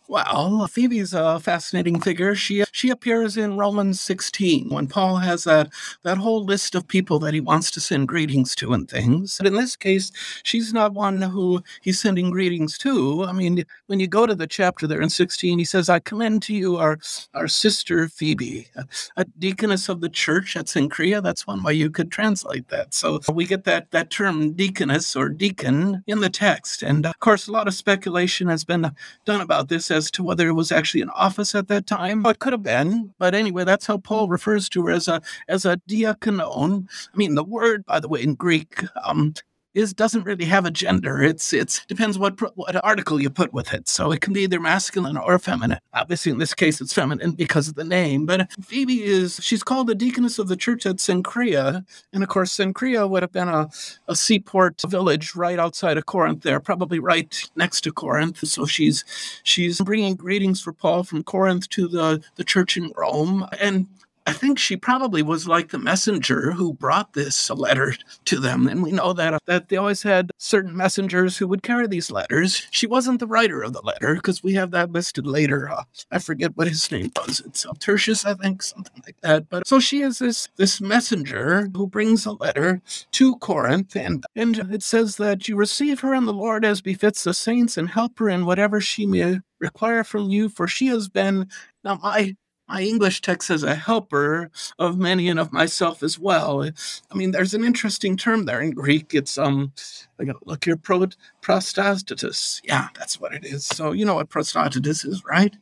Well, 0.09 0.65
Phoebe's 0.65 1.13
a 1.13 1.39
fascinating 1.39 2.01
figure. 2.01 2.33
She 2.33 2.63
she 2.71 2.89
appears 2.89 3.37
in 3.37 3.57
Romans 3.57 4.01
16 4.01 4.69
when 4.69 4.87
Paul 4.87 5.17
has 5.17 5.43
that 5.43 5.69
that 6.01 6.17
whole 6.17 6.43
list 6.43 6.73
of 6.73 6.87
people 6.87 7.19
that 7.19 7.35
he 7.35 7.39
wants 7.39 7.69
to 7.71 7.79
send 7.79 8.07
greetings 8.07 8.55
to 8.55 8.73
and 8.73 8.89
things. 8.89 9.37
But 9.37 9.45
in 9.45 9.53
this 9.53 9.75
case, 9.75 10.11
she's 10.41 10.73
not 10.73 10.93
one 10.95 11.21
who 11.21 11.61
he's 11.83 11.99
sending 11.99 12.31
greetings 12.31 12.75
to. 12.79 13.23
I 13.25 13.33
mean, 13.33 13.63
when 13.85 13.99
you 13.99 14.07
go 14.07 14.25
to 14.25 14.33
the 14.33 14.47
chapter 14.47 14.87
there 14.87 14.99
in 14.99 15.11
16, 15.11 15.59
he 15.59 15.63
says, 15.63 15.89
"I 15.89 15.99
commend 15.99 16.41
to 16.43 16.55
you 16.55 16.77
our 16.77 16.97
our 17.35 17.47
sister 17.47 18.07
Phoebe, 18.07 18.67
a, 18.75 18.85
a 19.15 19.25
deaconess 19.37 19.89
of 19.89 20.01
the 20.01 20.09
church 20.09 20.57
at 20.57 20.65
Cenchrea." 20.65 21.21
That's 21.21 21.45
one 21.45 21.61
way 21.61 21.75
you 21.75 21.91
could 21.91 22.11
translate 22.11 22.69
that. 22.69 22.95
So 22.95 23.19
we 23.31 23.45
get 23.45 23.63
that 23.65 23.91
that 23.91 24.09
term 24.09 24.53
deaconess 24.53 25.15
or 25.15 25.29
deacon 25.29 26.03
in 26.07 26.21
the 26.21 26.31
text, 26.31 26.81
and 26.81 27.05
of 27.05 27.19
course, 27.19 27.47
a 27.47 27.51
lot 27.51 27.67
of 27.67 27.75
speculation 27.75 28.47
has 28.47 28.63
been 28.63 28.89
done 29.25 29.41
about 29.41 29.69
this 29.69 29.91
as 29.99 30.09
to 30.11 30.23
whether 30.23 30.47
it 30.47 30.53
was 30.53 30.71
actually 30.71 31.01
an 31.01 31.11
office 31.11 31.53
at 31.53 31.67
that 31.67 31.85
time. 31.85 32.25
It 32.25 32.39
could 32.39 32.53
have 32.53 32.63
been, 32.63 33.13
but 33.19 33.35
anyway, 33.35 33.65
that's 33.65 33.85
how 33.85 33.97
Paul 33.97 34.27
refers 34.29 34.69
to 34.69 34.85
her 34.85 34.91
as 34.91 35.07
a 35.07 35.21
as 35.47 35.65
a 35.65 35.77
diakonon. 35.89 36.87
I 37.13 37.17
mean, 37.17 37.35
the 37.35 37.43
word, 37.43 37.85
by 37.85 37.99
the 37.99 38.07
way, 38.07 38.23
in 38.23 38.35
Greek. 38.35 38.83
Um, 39.05 39.33
is 39.79 39.93
doesn't 39.93 40.23
really 40.23 40.45
have 40.45 40.65
a 40.65 40.71
gender. 40.71 41.21
It's 41.21 41.53
it's 41.53 41.85
depends 41.85 42.19
what 42.19 42.39
what 42.55 42.83
article 42.83 43.19
you 43.21 43.29
put 43.29 43.53
with 43.53 43.73
it. 43.73 43.87
So 43.87 44.11
it 44.11 44.21
can 44.21 44.33
be 44.33 44.41
either 44.41 44.59
masculine 44.59 45.17
or 45.17 45.39
feminine. 45.39 45.79
Obviously, 45.93 46.31
in 46.31 46.37
this 46.37 46.53
case, 46.53 46.81
it's 46.81 46.93
feminine 46.93 47.31
because 47.31 47.67
of 47.67 47.75
the 47.75 47.83
name. 47.83 48.25
But 48.25 48.51
Phoebe 48.61 49.03
is 49.03 49.39
she's 49.41 49.63
called 49.63 49.87
the 49.87 49.95
deaconess 49.95 50.39
of 50.39 50.47
the 50.47 50.55
church 50.55 50.85
at 50.85 50.97
Cenchrea, 50.97 51.85
and 52.13 52.23
of 52.23 52.29
course, 52.29 52.55
Cenchrea 52.55 53.09
would 53.09 53.23
have 53.23 53.31
been 53.31 53.47
a, 53.47 53.69
a 54.07 54.15
seaport 54.15 54.81
village 54.81 55.35
right 55.35 55.59
outside 55.59 55.97
of 55.97 56.05
Corinth. 56.05 56.43
There, 56.43 56.59
probably 56.59 56.99
right 56.99 57.49
next 57.55 57.81
to 57.81 57.91
Corinth. 57.91 58.45
So 58.45 58.65
she's 58.65 59.03
she's 59.43 59.79
bringing 59.81 60.15
greetings 60.15 60.61
for 60.61 60.73
Paul 60.73 61.03
from 61.03 61.23
Corinth 61.23 61.69
to 61.69 61.87
the 61.87 62.21
the 62.35 62.43
church 62.43 62.77
in 62.77 62.91
Rome, 62.95 63.47
and 63.59 63.87
I 64.29 64.33
think 64.33 64.59
she 64.59 64.77
probably 64.77 65.23
was 65.23 65.47
like 65.47 65.69
the 65.69 65.79
messenger 65.79 66.51
who 66.51 66.73
brought 66.73 67.13
this 67.13 67.49
letter 67.49 67.95
to 68.25 68.39
them. 68.39 68.67
And 68.67 68.83
we 68.83 68.91
know 68.91 69.11
that 69.13 69.41
that 69.47 69.69
they 69.69 69.77
always 69.77 70.03
had 70.03 70.29
certain 70.37 70.77
messengers 70.77 71.37
who 71.37 71.47
would 71.47 71.63
carry 71.63 71.87
these 71.87 72.11
letters. 72.11 72.67
She 72.69 72.85
wasn't 72.85 73.19
the 73.21 73.25
writer 73.25 73.63
of 73.63 73.73
the 73.73 73.81
letter 73.81 74.13
because 74.13 74.43
we 74.43 74.53
have 74.53 74.69
that 74.69 74.91
listed 74.91 75.25
later. 75.25 75.67
Uh, 75.71 75.83
I 76.11 76.19
forget 76.19 76.55
what 76.55 76.67
his 76.67 76.91
name 76.91 77.11
was. 77.15 77.41
It's 77.43 77.65
uh, 77.65 77.73
Tertius, 77.79 78.23
I 78.23 78.35
think, 78.35 78.61
something 78.61 79.01
like 79.03 79.19
that. 79.21 79.49
But 79.49 79.67
so 79.67 79.79
she 79.79 80.01
is 80.01 80.19
this 80.19 80.47
this 80.57 80.79
messenger 80.79 81.71
who 81.75 81.87
brings 81.87 82.27
a 82.27 82.33
letter 82.33 82.83
to 83.13 83.35
Corinth, 83.37 83.95
and 83.95 84.27
and 84.35 84.57
it 84.71 84.83
says 84.83 85.15
that 85.17 85.47
you 85.47 85.55
receive 85.55 86.01
her 86.01 86.13
in 86.13 86.25
the 86.25 86.33
Lord 86.33 86.63
as 86.63 86.81
befits 86.81 87.23
the 87.23 87.33
saints, 87.33 87.77
and 87.77 87.89
help 87.89 88.19
her 88.19 88.29
in 88.29 88.45
whatever 88.45 88.79
she 88.79 89.07
may 89.07 89.39
require 89.59 90.03
from 90.03 90.29
you, 90.29 90.49
for 90.49 90.67
she 90.67 90.85
has 90.87 91.09
been 91.09 91.47
now 91.83 91.99
my 92.03 92.35
my 92.69 92.81
English 92.83 93.21
text 93.21 93.47
says 93.47 93.63
a 93.63 93.75
helper 93.75 94.51
of 94.77 94.97
many 94.97 95.27
and 95.27 95.39
of 95.39 95.51
myself 95.51 96.03
as 96.03 96.19
well. 96.19 96.63
I 97.11 97.15
mean, 97.15 97.31
there's 97.31 97.55
an 97.55 97.65
interesting 97.65 98.15
term 98.15 98.45
there 98.45 98.61
in 98.61 98.71
Greek. 98.71 99.13
It's 99.13 99.37
um, 99.37 99.73
I 100.19 100.25
gotta 100.25 100.39
look 100.45 100.65
here, 100.65 100.77
pro, 100.77 101.07
prostastatus. 101.41 102.61
Yeah, 102.63 102.89
that's 102.97 103.19
what 103.19 103.33
it 103.33 103.43
is. 103.43 103.65
So 103.65 103.91
you 103.91 104.05
know 104.05 104.15
what 104.15 104.29
prostastatus 104.29 105.05
is, 105.05 105.23
right? 105.25 105.55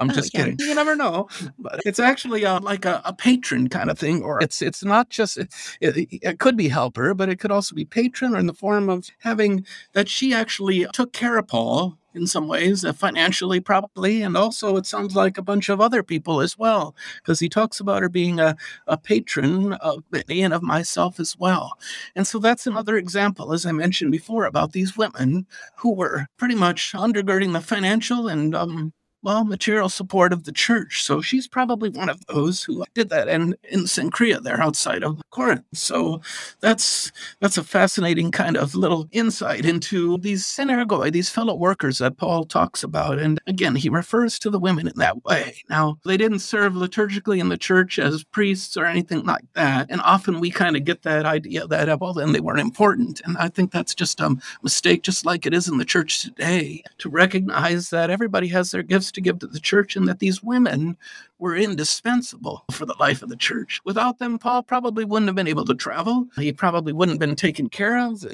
I'm 0.00 0.10
Oh, 0.10 0.14
just 0.14 0.34
yeah. 0.34 0.44
kidding. 0.44 0.56
You 0.58 0.74
never 0.74 0.96
know, 0.96 1.28
but 1.58 1.80
it's 1.84 2.00
actually 2.00 2.44
uh, 2.44 2.60
like 2.60 2.84
a, 2.84 3.02
a 3.04 3.12
patron 3.12 3.68
kind 3.68 3.90
of 3.90 3.98
thing, 3.98 4.22
or 4.22 4.42
it's 4.42 4.62
it's 4.62 4.82
not 4.82 5.10
just 5.10 5.36
it, 5.38 5.52
it, 5.80 6.08
it 6.10 6.38
could 6.38 6.56
be 6.56 6.68
helper, 6.68 7.14
but 7.14 7.28
it 7.28 7.38
could 7.38 7.52
also 7.52 7.74
be 7.74 7.84
patron, 7.84 8.34
or 8.34 8.38
in 8.38 8.46
the 8.46 8.54
form 8.54 8.88
of 8.88 9.08
having 9.20 9.64
that 9.92 10.08
she 10.08 10.32
actually 10.34 10.86
took 10.92 11.12
care 11.12 11.38
of 11.38 11.46
Paul 11.46 11.98
in 12.12 12.26
some 12.26 12.48
ways, 12.48 12.84
uh, 12.84 12.92
financially 12.92 13.60
probably, 13.60 14.22
and 14.22 14.36
also 14.36 14.76
it 14.76 14.84
sounds 14.84 15.14
like 15.14 15.38
a 15.38 15.42
bunch 15.42 15.68
of 15.68 15.80
other 15.80 16.02
people 16.02 16.40
as 16.40 16.58
well, 16.58 16.94
because 17.18 17.38
he 17.38 17.48
talks 17.48 17.78
about 17.78 18.02
her 18.02 18.08
being 18.08 18.40
a, 18.40 18.56
a 18.88 18.96
patron 18.96 19.74
of 19.74 20.02
and 20.28 20.52
of 20.52 20.62
myself 20.62 21.20
as 21.20 21.36
well. 21.38 21.78
And 22.16 22.26
so 22.26 22.40
that's 22.40 22.66
another 22.66 22.96
example, 22.96 23.52
as 23.52 23.64
I 23.64 23.70
mentioned 23.72 24.10
before, 24.10 24.44
about 24.44 24.72
these 24.72 24.96
women 24.96 25.46
who 25.76 25.94
were 25.94 26.26
pretty 26.36 26.56
much 26.56 26.92
undergirding 26.94 27.52
the 27.52 27.60
financial 27.60 28.26
and 28.26 28.56
um, 28.56 28.92
well, 29.22 29.44
material 29.44 29.88
support 29.88 30.32
of 30.32 30.44
the 30.44 30.52
church. 30.52 31.02
So 31.02 31.20
she's 31.20 31.46
probably 31.46 31.90
one 31.90 32.08
of 32.08 32.24
those 32.26 32.62
who 32.62 32.84
did 32.94 33.10
that 33.10 33.28
in, 33.28 33.54
in 33.64 33.80
Cenchrea 33.80 34.42
there 34.42 34.60
outside 34.60 35.04
of 35.04 35.20
Corinth. 35.30 35.64
So 35.74 36.20
that's 36.60 37.12
that's 37.40 37.58
a 37.58 37.64
fascinating 37.64 38.30
kind 38.30 38.56
of 38.56 38.74
little 38.74 39.08
insight 39.12 39.64
into 39.64 40.18
these 40.18 40.44
synergoi, 40.44 41.12
these 41.12 41.30
fellow 41.30 41.54
workers 41.54 41.98
that 41.98 42.16
Paul 42.16 42.44
talks 42.44 42.82
about. 42.82 43.18
And 43.18 43.40
again, 43.46 43.76
he 43.76 43.88
refers 43.88 44.38
to 44.38 44.50
the 44.50 44.58
women 44.58 44.88
in 44.88 44.96
that 44.96 45.24
way. 45.24 45.62
Now, 45.68 45.98
they 46.04 46.16
didn't 46.16 46.40
serve 46.40 46.72
liturgically 46.74 47.40
in 47.40 47.48
the 47.48 47.58
church 47.58 47.98
as 47.98 48.24
priests 48.24 48.76
or 48.76 48.84
anything 48.84 49.24
like 49.24 49.44
that. 49.54 49.86
And 49.90 50.00
often 50.02 50.40
we 50.40 50.50
kind 50.50 50.76
of 50.76 50.84
get 50.84 51.02
that 51.02 51.26
idea 51.26 51.66
that, 51.66 51.88
uh, 51.88 51.98
well, 52.00 52.14
then 52.14 52.32
they 52.32 52.40
weren't 52.40 52.60
important. 52.60 53.20
And 53.24 53.36
I 53.36 53.48
think 53.48 53.70
that's 53.70 53.94
just 53.94 54.20
a 54.20 54.36
mistake, 54.62 55.02
just 55.02 55.26
like 55.26 55.46
it 55.46 55.54
is 55.54 55.68
in 55.68 55.78
the 55.78 55.84
church 55.84 56.22
today, 56.22 56.82
to 56.98 57.08
recognize 57.08 57.90
that 57.90 58.10
everybody 58.10 58.48
has 58.48 58.70
their 58.70 58.82
gifts 58.82 59.09
to 59.12 59.20
give 59.20 59.38
to 59.40 59.46
the 59.46 59.60
church 59.60 59.96
and 59.96 60.08
that 60.08 60.18
these 60.18 60.42
women 60.42 60.96
were 61.38 61.56
indispensable 61.56 62.64
for 62.70 62.86
the 62.86 62.96
life 63.00 63.22
of 63.22 63.28
the 63.28 63.36
church. 63.36 63.80
Without 63.84 64.18
them, 64.18 64.38
Paul 64.38 64.62
probably 64.62 65.04
wouldn't 65.04 65.28
have 65.28 65.36
been 65.36 65.48
able 65.48 65.64
to 65.64 65.74
travel. 65.74 66.26
He 66.36 66.52
probably 66.52 66.92
wouldn't 66.92 67.14
have 67.14 67.28
been 67.28 67.36
taken 67.36 67.68
care 67.68 67.98
of. 67.98 68.24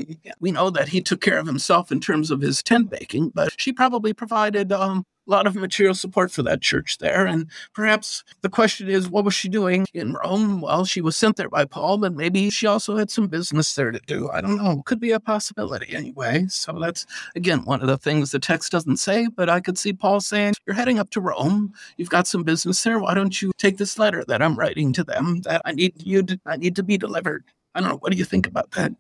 We 0.41 0.51
know 0.51 0.71
that 0.71 0.89
he 0.89 1.01
took 1.01 1.21
care 1.21 1.39
of 1.39 1.47
himself 1.47 1.93
in 1.93 2.01
terms 2.01 2.31
of 2.31 2.41
his 2.41 2.63
tent 2.63 2.91
baking, 2.91 3.31
but 3.35 3.55
she 3.57 3.73
probably 3.73 4.13
provided 4.13 4.73
um, 4.73 5.07
a 5.27 5.31
lot 5.31 5.47
of 5.47 5.55
material 5.57 5.95
support 5.95 6.31
for 6.31 6.43
that 6.43 6.61
church 6.61 6.99
there. 6.99 7.27
And 7.27 7.51
perhaps 7.75 8.25
the 8.43 8.49
question 8.49 8.89
is, 8.89 9.09
what 9.09 9.25
was 9.25 9.35
she 9.35 9.49
doing 9.49 9.87
in 9.93 10.15
Rome? 10.15 10.61
Well, 10.61 10.85
she 10.85 11.01
was 11.01 11.17
sent 11.17 11.37
there 11.37 11.49
by 11.49 11.65
Paul, 11.65 11.99
but 11.99 12.15
maybe 12.15 12.51
she 12.51 12.67
also 12.67 12.97
had 12.97 13.11
some 13.11 13.27
business 13.27 13.75
there 13.75 13.91
to 13.91 14.01
do. 14.07 14.31
I 14.31 14.41
don't 14.41 14.57
know. 14.57 14.83
Could 14.87 15.01
be 15.01 15.13
a 15.13 15.21
possibility 15.21 15.95
anyway. 15.95 16.47
So 16.49 16.79
that's, 16.81 17.07
again, 17.35 17.65
one 17.65 17.81
of 17.81 17.89
the 17.89 17.99
things 17.99 18.31
the 18.31 18.39
text 18.39 18.73
doesn't 18.73 18.99
say, 18.99 19.29
but 19.35 19.51
I 19.51 19.61
could 19.61 19.79
see 19.79 19.93
Paul 19.93 20.21
saying, 20.21 20.55
You're 20.67 20.77
heading 20.77 20.99
up 20.99 21.11
to 21.11 21.21
Rome. 21.21 21.73
You've 21.97 22.11
got 22.11 22.27
some 22.27 22.43
business 22.43 22.83
there. 22.83 22.99
Why 22.99 23.15
don't 23.15 23.41
you 23.43 23.53
take 23.59 23.79
this 23.79 23.99
letter 23.99 24.25
that 24.29 24.43
I'm 24.43 24.57
writing 24.57 24.93
to 24.95 25.05
them 25.05 25.41
that 25.43 25.63
I 25.65 25.73
need 25.73 25.95
you 26.03 26.23
to, 26.23 26.41
I 26.47 26.57
need 26.57 26.77
to 26.77 26.83
be 26.83 26.99
delivered? 26.99 27.45
I 27.75 27.81
don't 27.81 27.91
know. 27.91 27.97
What 27.97 28.13
do 28.13 28.19
you 28.19 28.25
think 28.25 28.47
about 28.47 28.71
that? 28.73 28.93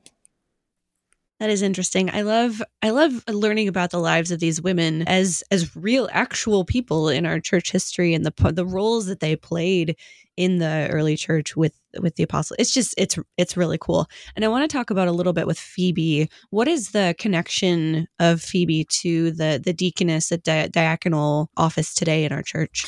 That 1.38 1.50
is 1.50 1.60
interesting. 1.60 2.08
I 2.10 2.22
love 2.22 2.62
I 2.82 2.90
love 2.90 3.22
learning 3.28 3.68
about 3.68 3.90
the 3.90 3.98
lives 3.98 4.30
of 4.30 4.40
these 4.40 4.62
women 4.62 5.02
as 5.06 5.42
as 5.50 5.76
real 5.76 6.08
actual 6.10 6.64
people 6.64 7.10
in 7.10 7.26
our 7.26 7.40
church 7.40 7.72
history 7.72 8.14
and 8.14 8.24
the 8.24 8.52
the 8.52 8.64
roles 8.64 9.04
that 9.06 9.20
they 9.20 9.36
played 9.36 9.96
in 10.38 10.58
the 10.58 10.88
early 10.90 11.14
church 11.14 11.54
with 11.54 11.78
with 12.00 12.16
the 12.16 12.22
apostle. 12.22 12.56
It's 12.58 12.72
just 12.72 12.94
it's 12.96 13.18
it's 13.36 13.56
really 13.56 13.76
cool. 13.78 14.06
And 14.34 14.46
I 14.46 14.48
want 14.48 14.68
to 14.68 14.74
talk 14.74 14.88
about 14.88 15.08
a 15.08 15.12
little 15.12 15.34
bit 15.34 15.46
with 15.46 15.58
Phoebe. 15.58 16.30
What 16.48 16.68
is 16.68 16.92
the 16.92 17.14
connection 17.18 18.08
of 18.18 18.40
Phoebe 18.40 18.84
to 18.84 19.30
the 19.30 19.60
the 19.62 19.74
deaconess 19.74 20.32
at 20.32 20.42
di- 20.42 20.68
diaconal 20.68 21.48
office 21.58 21.94
today 21.94 22.24
in 22.24 22.32
our 22.32 22.42
church? 22.42 22.86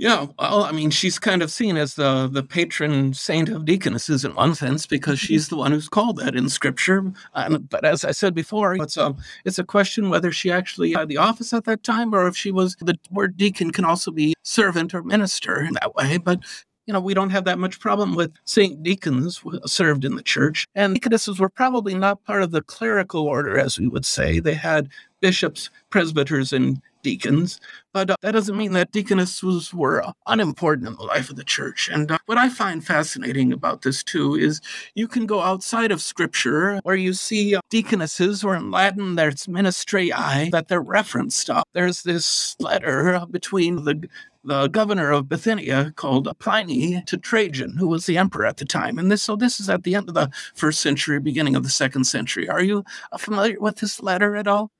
Yeah, 0.00 0.28
well, 0.38 0.64
I 0.64 0.72
mean, 0.72 0.88
she's 0.88 1.18
kind 1.18 1.42
of 1.42 1.50
seen 1.50 1.76
as 1.76 1.92
the 1.92 2.26
the 2.26 2.42
patron 2.42 3.12
saint 3.12 3.50
of 3.50 3.66
deaconesses 3.66 4.24
in 4.24 4.34
one 4.34 4.54
sense 4.54 4.86
because 4.86 5.18
mm-hmm. 5.18 5.26
she's 5.26 5.48
the 5.50 5.56
one 5.56 5.72
who's 5.72 5.90
called 5.90 6.16
that 6.16 6.34
in 6.34 6.48
Scripture. 6.48 7.12
Um, 7.34 7.68
but 7.68 7.84
as 7.84 8.02
I 8.02 8.12
said 8.12 8.34
before, 8.34 8.76
it's 8.76 8.96
a 8.96 9.14
it's 9.44 9.58
a 9.58 9.64
question 9.64 10.08
whether 10.08 10.32
she 10.32 10.50
actually 10.50 10.92
had 10.92 11.08
the 11.08 11.18
office 11.18 11.52
at 11.52 11.64
that 11.64 11.82
time 11.82 12.14
or 12.14 12.26
if 12.26 12.34
she 12.34 12.50
was. 12.50 12.76
The 12.80 12.98
word 13.10 13.36
deacon 13.36 13.72
can 13.72 13.84
also 13.84 14.10
be 14.10 14.32
servant 14.42 14.94
or 14.94 15.02
minister 15.02 15.60
in 15.60 15.74
that 15.74 15.94
way. 15.94 16.16
But 16.16 16.40
you 16.86 16.94
know, 16.94 17.00
we 17.00 17.12
don't 17.12 17.28
have 17.28 17.44
that 17.44 17.58
much 17.58 17.78
problem 17.78 18.14
with 18.14 18.32
Saint 18.46 18.82
deacons 18.82 19.42
served 19.66 20.06
in 20.06 20.16
the 20.16 20.22
church. 20.22 20.66
And 20.74 20.94
deaconesses 20.94 21.38
were 21.38 21.50
probably 21.50 21.94
not 21.94 22.24
part 22.24 22.42
of 22.42 22.52
the 22.52 22.62
clerical 22.62 23.26
order, 23.26 23.58
as 23.58 23.78
we 23.78 23.86
would 23.86 24.06
say. 24.06 24.40
They 24.40 24.54
had 24.54 24.88
bishops, 25.20 25.68
presbyters, 25.90 26.54
and 26.54 26.80
deacons, 27.02 27.60
but 27.92 28.10
uh, 28.10 28.16
that 28.22 28.32
doesn't 28.32 28.56
mean 28.56 28.72
that 28.72 28.92
deaconesses 28.92 29.74
were 29.74 30.04
unimportant 30.26 30.88
in 30.88 30.94
the 30.94 31.02
life 31.02 31.30
of 31.30 31.36
the 31.36 31.44
church. 31.44 31.88
And 31.88 32.10
uh, 32.10 32.18
what 32.26 32.38
I 32.38 32.48
find 32.48 32.84
fascinating 32.84 33.52
about 33.52 33.82
this 33.82 34.02
too 34.02 34.34
is 34.34 34.60
you 34.94 35.08
can 35.08 35.26
go 35.26 35.40
outside 35.40 35.90
of 35.92 36.00
scripture 36.02 36.80
where 36.82 36.96
you 36.96 37.12
see 37.12 37.54
uh, 37.54 37.60
deaconesses, 37.70 38.44
or 38.44 38.54
in 38.54 38.70
Latin 38.70 39.14
there's 39.16 39.46
ministeriae, 39.46 40.50
that 40.50 40.68
they're 40.68 40.80
referenced. 40.80 41.50
Uh, 41.50 41.62
there's 41.72 42.02
this 42.02 42.56
letter 42.60 43.24
between 43.30 43.84
the 43.84 44.08
the 44.42 44.68
governor 44.68 45.10
of 45.10 45.28
Bithynia 45.28 45.92
called 45.96 46.28
Pliny 46.38 47.02
to 47.06 47.18
Trajan, 47.18 47.76
who 47.76 47.86
was 47.86 48.06
the 48.06 48.16
emperor 48.16 48.46
at 48.46 48.56
the 48.56 48.64
time. 48.64 48.98
And 48.98 49.12
this, 49.12 49.22
so 49.22 49.36
this 49.36 49.60
is 49.60 49.68
at 49.68 49.82
the 49.82 49.94
end 49.94 50.08
of 50.08 50.14
the 50.14 50.30
first 50.54 50.80
century, 50.80 51.20
beginning 51.20 51.56
of 51.56 51.62
the 51.62 51.68
second 51.68 52.04
century. 52.04 52.48
Are 52.48 52.62
you 52.62 52.84
familiar 53.18 53.60
with 53.60 53.76
this 53.76 54.02
letter 54.02 54.36
at 54.36 54.48
all? 54.48 54.70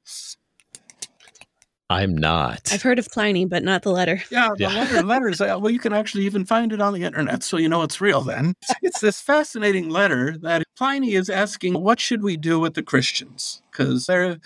I'm 1.91 2.17
not. 2.17 2.71
I've 2.73 2.83
heard 2.83 3.01
of 3.01 3.09
Pliny, 3.11 3.45
but 3.45 3.65
not 3.65 3.83
the 3.83 3.91
letter. 3.91 4.23
Yeah, 4.31 4.51
the 4.57 4.63
yeah. 4.63 4.69
letter, 4.69 5.03
letters. 5.03 5.41
Uh, 5.41 5.59
well, 5.61 5.71
you 5.71 5.81
can 5.81 5.93
actually 5.93 6.25
even 6.25 6.45
find 6.45 6.73
it 6.73 6.81
on 6.81 6.95
the 6.95 7.03
internet, 7.03 7.43
so 7.43 7.57
you 7.57 7.69
know 7.69 7.83
it's 7.83 8.01
real. 8.01 8.21
Then 8.21 8.55
it's 8.81 9.01
this 9.01 9.21
fascinating 9.21 9.91
letter 9.91 10.39
that 10.39 10.63
Pliny 10.77 11.15
is 11.15 11.29
asking, 11.29 11.75
"What 11.75 11.99
should 11.99 12.23
we 12.23 12.37
do 12.37 12.61
with 12.61 12.75
the 12.75 12.85
Christians?" 12.85 13.61
Because 13.71 14.07
their 14.07 14.39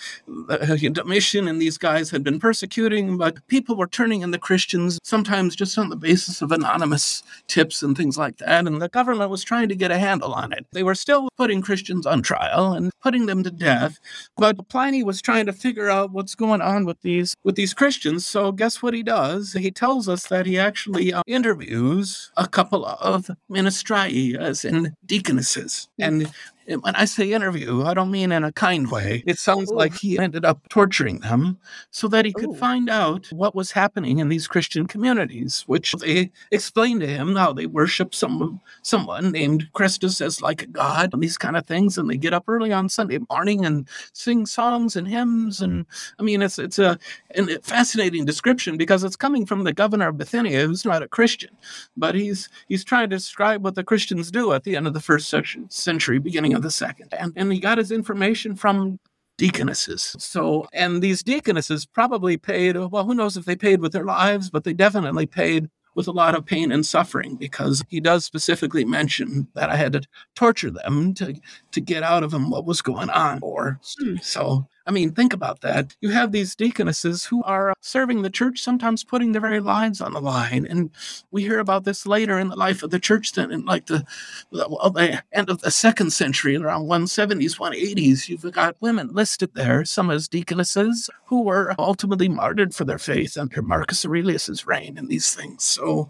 Domitian 0.93 1.49
and 1.49 1.61
these 1.61 1.79
guys 1.79 2.11
had 2.11 2.23
been 2.23 2.39
persecuting, 2.39 3.17
but 3.17 3.47
people 3.49 3.77
were 3.77 3.87
turning 3.87 4.23
in 4.23 4.31
the 4.31 4.39
Christians 4.39 4.99
sometimes 5.03 5.57
just 5.57 5.79
on 5.79 5.89
the 5.89 5.97
basis 5.97 6.43
of 6.43 6.53
anonymous 6.53 7.23
tips 7.49 7.83
and 7.83 7.97
things 7.97 8.19
like 8.19 8.39
that. 8.39 8.67
And 8.67 8.81
the 8.81 8.89
government 8.89 9.31
was 9.31 9.45
trying 9.45 9.69
to 9.69 9.75
get 9.75 9.91
a 9.91 9.99
handle 9.99 10.33
on 10.33 10.53
it. 10.53 10.67
They 10.73 10.83
were 10.83 10.95
still 10.95 11.29
putting 11.37 11.63
Christians 11.63 12.07
on 12.07 12.23
trial 12.23 12.73
and 12.73 12.91
putting 13.03 13.27
them 13.27 13.43
to 13.43 13.51
death, 13.51 13.99
but 14.37 14.69
Pliny 14.69 15.03
was 15.03 15.21
trying 15.21 15.47
to 15.47 15.53
figure 15.53 15.91
out 15.91 16.13
what's 16.13 16.35
going 16.35 16.61
on 16.61 16.85
with 16.85 17.01
these 17.03 17.35
with 17.45 17.57
these 17.57 17.75
Christians. 17.75 18.27
So 18.27 18.53
guess 18.53 18.83
what 18.83 18.95
he 18.95 19.03
does? 19.03 19.53
He 19.53 19.71
tells 19.71 20.09
us 20.09 20.27
that 20.29 20.47
he 20.47 20.59
actually 20.59 21.13
uh, 21.13 21.23
interviews 21.27 22.31
a 22.37 22.47
couple 22.47 22.85
of 22.87 23.31
ministri, 23.49 24.37
as 24.39 24.65
in 24.65 24.95
deaconesses, 25.07 25.89
and 25.99 26.31
when 26.67 26.95
I 26.95 27.05
say 27.05 27.33
interview, 27.33 27.83
I 27.83 27.95
don't 27.95 28.11
mean 28.11 28.33
in 28.33 28.45
a 28.45 28.53
kind 28.53 28.91
way. 28.91 29.23
It 29.27 29.39
sounds 29.39 29.71
Ooh. 29.71 29.77
like 29.77 29.95
he 29.95 30.19
ended 30.19 30.45
up 30.45 30.69
torturing 30.69 31.21
them 31.21 31.59
so 31.91 32.09
that 32.09 32.25
he 32.25 32.33
could 32.33 32.51
Ooh. 32.51 32.55
find 32.55 32.89
out 32.89 33.27
what 33.33 33.55
was 33.55 33.73
happening 33.73 34.19
in 34.19 34.29
these 34.29 34.47
Christian 34.47 34.87
communities, 34.87 35.65
which 35.67 35.93
they 35.93 36.31
explained 36.51 37.01
to 37.01 37.07
him 37.07 37.37
how 37.37 37.53
they 37.53 37.67
worship 37.67 38.15
some 38.15 38.61
someone 38.83 39.31
named 39.31 39.69
Christus 39.73 40.21
as 40.21 40.41
like 40.41 40.63
a 40.63 40.67
god 40.67 41.13
and 41.13 41.23
these 41.23 41.39
kind 41.39 41.57
of 41.57 41.67
things, 41.67 41.99
and 41.99 42.09
they 42.09 42.17
get 42.17 42.35
up 42.35 42.45
early 42.49 42.73
on 42.73 42.89
Sunday 42.89 43.19
morning 43.31 43.65
and 43.65 43.87
sing 44.13 44.47
songs 44.47 44.97
and 44.97 45.07
hymns, 45.07 45.61
and 45.61 45.87
I 46.19 46.23
mean 46.23 46.41
it's 46.43 46.59
it's 46.59 46.79
a, 46.79 46.99
a 47.37 47.59
fascinating 47.61 48.25
description 48.25 48.77
because 48.77 49.05
it's 49.05 49.17
coming 49.17 49.45
from 49.45 49.65
the 49.65 49.73
governor 49.73 50.09
of 50.09 50.19
Bithynia, 50.19 50.67
who's 50.67 50.85
not 50.85 51.03
a 51.03 51.09
Christian, 51.09 51.51
but 51.97 52.15
he's 52.15 52.49
he's 52.69 52.85
trying 52.85 53.11
to 53.11 53.17
describe 53.17 53.63
what 53.63 53.75
the 53.75 53.85
Christians 53.85 54.31
do 54.31 54.53
at 54.53 54.65
the 54.65 54.77
end 54.77 54.87
of 54.87 54.95
the 54.95 55.01
first 55.01 55.33
century, 55.69 56.19
beginning 56.19 56.54
of 56.55 56.63
the 56.63 56.71
second. 56.71 57.13
And, 57.19 57.33
and 57.37 57.53
he 57.53 57.61
got 57.61 57.79
his 57.79 57.91
information 57.91 58.57
from 58.57 58.99
deaconesses. 59.37 60.15
So, 60.19 60.67
and 60.73 61.03
these 61.03 61.23
deaconesses 61.23 61.87
probably 61.87 62.37
paid, 62.37 62.77
well, 62.77 63.05
who 63.05 63.15
knows 63.15 63.37
if 63.37 63.45
they 63.45 63.57
paid 63.57 63.81
with 63.81 63.93
their 63.93 64.05
lives, 64.05 64.51
but 64.51 64.65
they 64.65 64.73
definitely 64.73 65.27
paid 65.27 65.69
with 65.95 66.09
a 66.09 66.13
lot 66.13 66.35
of 66.35 66.45
pain 66.45 66.73
and 66.73 66.85
suffering 66.85 67.37
because 67.37 67.85
he 67.89 68.01
does 68.01 68.25
specifically 68.25 68.85
mention 68.85 69.47
that 69.55 69.71
I 69.71 69.77
had 69.77 69.93
to 69.93 70.03
torture 70.35 70.71
them 70.71 71.15
to, 71.15 71.35
to 71.73 71.81
get 71.81 72.03
out 72.03 72.25
of 72.25 72.31
them 72.33 72.51
what 72.51 72.65
was 72.65 72.83
going 72.83 73.11
on. 73.11 73.39
Or 73.43 73.81
hmm. 73.99 74.17
so 74.21 74.67
I 74.87 74.91
mean, 74.91 75.13
think 75.13 75.33
about 75.33 75.63
that. 75.63 75.97
You 76.01 76.11
have 76.11 76.31
these 76.31 76.55
deaconesses 76.55 77.25
who 77.25 77.43
are 77.45 77.71
uh, 77.71 77.75
serving 77.81 78.21
the 78.21 78.31
church, 78.31 78.61
sometimes 78.61 79.03
putting 79.03 79.33
their 79.33 79.41
very 79.41 79.61
lives 79.61 80.01
on 80.01 80.13
the 80.13 80.21
line. 80.21 80.67
And 80.67 80.91
we 81.31 81.43
hear 81.43 81.59
about 81.59 81.85
this 81.85 82.07
later 82.07 82.39
in 82.39 82.49
the 82.49 82.57
life 82.57 82.83
of 82.83 82.91
the 82.91 82.99
church, 82.99 83.33
then 83.33 83.51
in 83.51 83.65
like 83.65 83.87
the, 83.87 84.05
well, 84.51 84.91
the 84.91 85.23
end 85.33 85.49
of 85.49 85.63
the 85.63 85.71
second 85.71 86.13
century, 86.13 86.57
around 86.57 86.87
170s, 86.87 87.59
180s. 87.59 88.29
You've 88.29 88.53
got 88.53 88.77
women 88.81 89.09
listed 89.13 89.55
there, 89.55 89.85
some 89.87 90.11
as 90.11 90.29
deaconesses, 90.29 91.09
who 91.27 91.43
were 91.43 91.75
ultimately 91.79 92.29
martyred 92.29 92.75
for 92.75 92.85
their 92.85 92.99
faith 92.99 93.39
under 93.39 93.63
Marcus 93.63 94.05
Aurelius's 94.05 94.67
reign 94.67 94.99
and 94.99 95.09
these 95.09 95.35
things. 95.35 95.65
So 95.65 96.09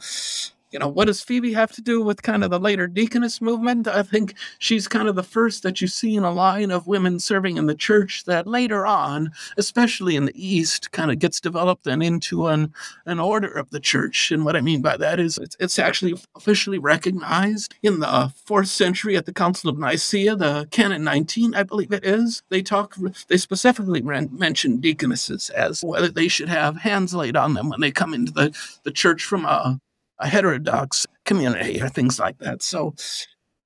you 0.74 0.80
know, 0.80 0.88
what 0.88 1.06
does 1.06 1.22
Phoebe 1.22 1.52
have 1.52 1.70
to 1.70 1.80
do 1.80 2.02
with 2.02 2.24
kind 2.24 2.42
of 2.42 2.50
the 2.50 2.58
later 2.58 2.88
deaconess 2.88 3.40
movement? 3.40 3.86
I 3.86 4.02
think 4.02 4.34
she's 4.58 4.88
kind 4.88 5.08
of 5.08 5.14
the 5.14 5.22
first 5.22 5.62
that 5.62 5.80
you 5.80 5.86
see 5.86 6.16
in 6.16 6.24
a 6.24 6.32
line 6.32 6.72
of 6.72 6.88
women 6.88 7.20
serving 7.20 7.58
in 7.58 7.66
the 7.66 7.76
church 7.76 8.24
that 8.24 8.48
later 8.48 8.84
on, 8.84 9.30
especially 9.56 10.16
in 10.16 10.24
the 10.24 10.34
East, 10.34 10.90
kind 10.90 11.12
of 11.12 11.20
gets 11.20 11.40
developed 11.40 11.86
and 11.86 12.02
into 12.02 12.48
an, 12.48 12.74
an 13.06 13.20
order 13.20 13.46
of 13.46 13.70
the 13.70 13.78
church. 13.78 14.32
And 14.32 14.44
what 14.44 14.56
I 14.56 14.60
mean 14.60 14.82
by 14.82 14.96
that 14.96 15.20
is 15.20 15.38
it's, 15.38 15.56
it's 15.60 15.78
actually 15.78 16.16
officially 16.34 16.80
recognized 16.80 17.76
in 17.80 18.00
the 18.00 18.32
fourth 18.44 18.66
century 18.66 19.16
at 19.16 19.26
the 19.26 19.32
Council 19.32 19.70
of 19.70 19.78
Nicaea, 19.78 20.34
the 20.34 20.66
Canon 20.72 21.04
19, 21.04 21.54
I 21.54 21.62
believe 21.62 21.92
it 21.92 22.04
is. 22.04 22.42
They 22.48 22.62
talk, 22.62 22.96
they 23.28 23.36
specifically 23.36 24.02
mention 24.02 24.80
deaconesses 24.80 25.50
as 25.50 25.82
whether 25.84 26.08
they 26.08 26.26
should 26.26 26.48
have 26.48 26.78
hands 26.78 27.14
laid 27.14 27.36
on 27.36 27.54
them 27.54 27.68
when 27.68 27.80
they 27.80 27.92
come 27.92 28.12
into 28.12 28.32
the, 28.32 28.52
the 28.82 28.90
church 28.90 29.22
from 29.22 29.44
a 29.44 29.80
a 30.18 30.28
heterodox 30.28 31.06
community 31.24 31.80
or 31.80 31.88
things 31.88 32.18
like 32.18 32.38
that. 32.38 32.62
So, 32.62 32.94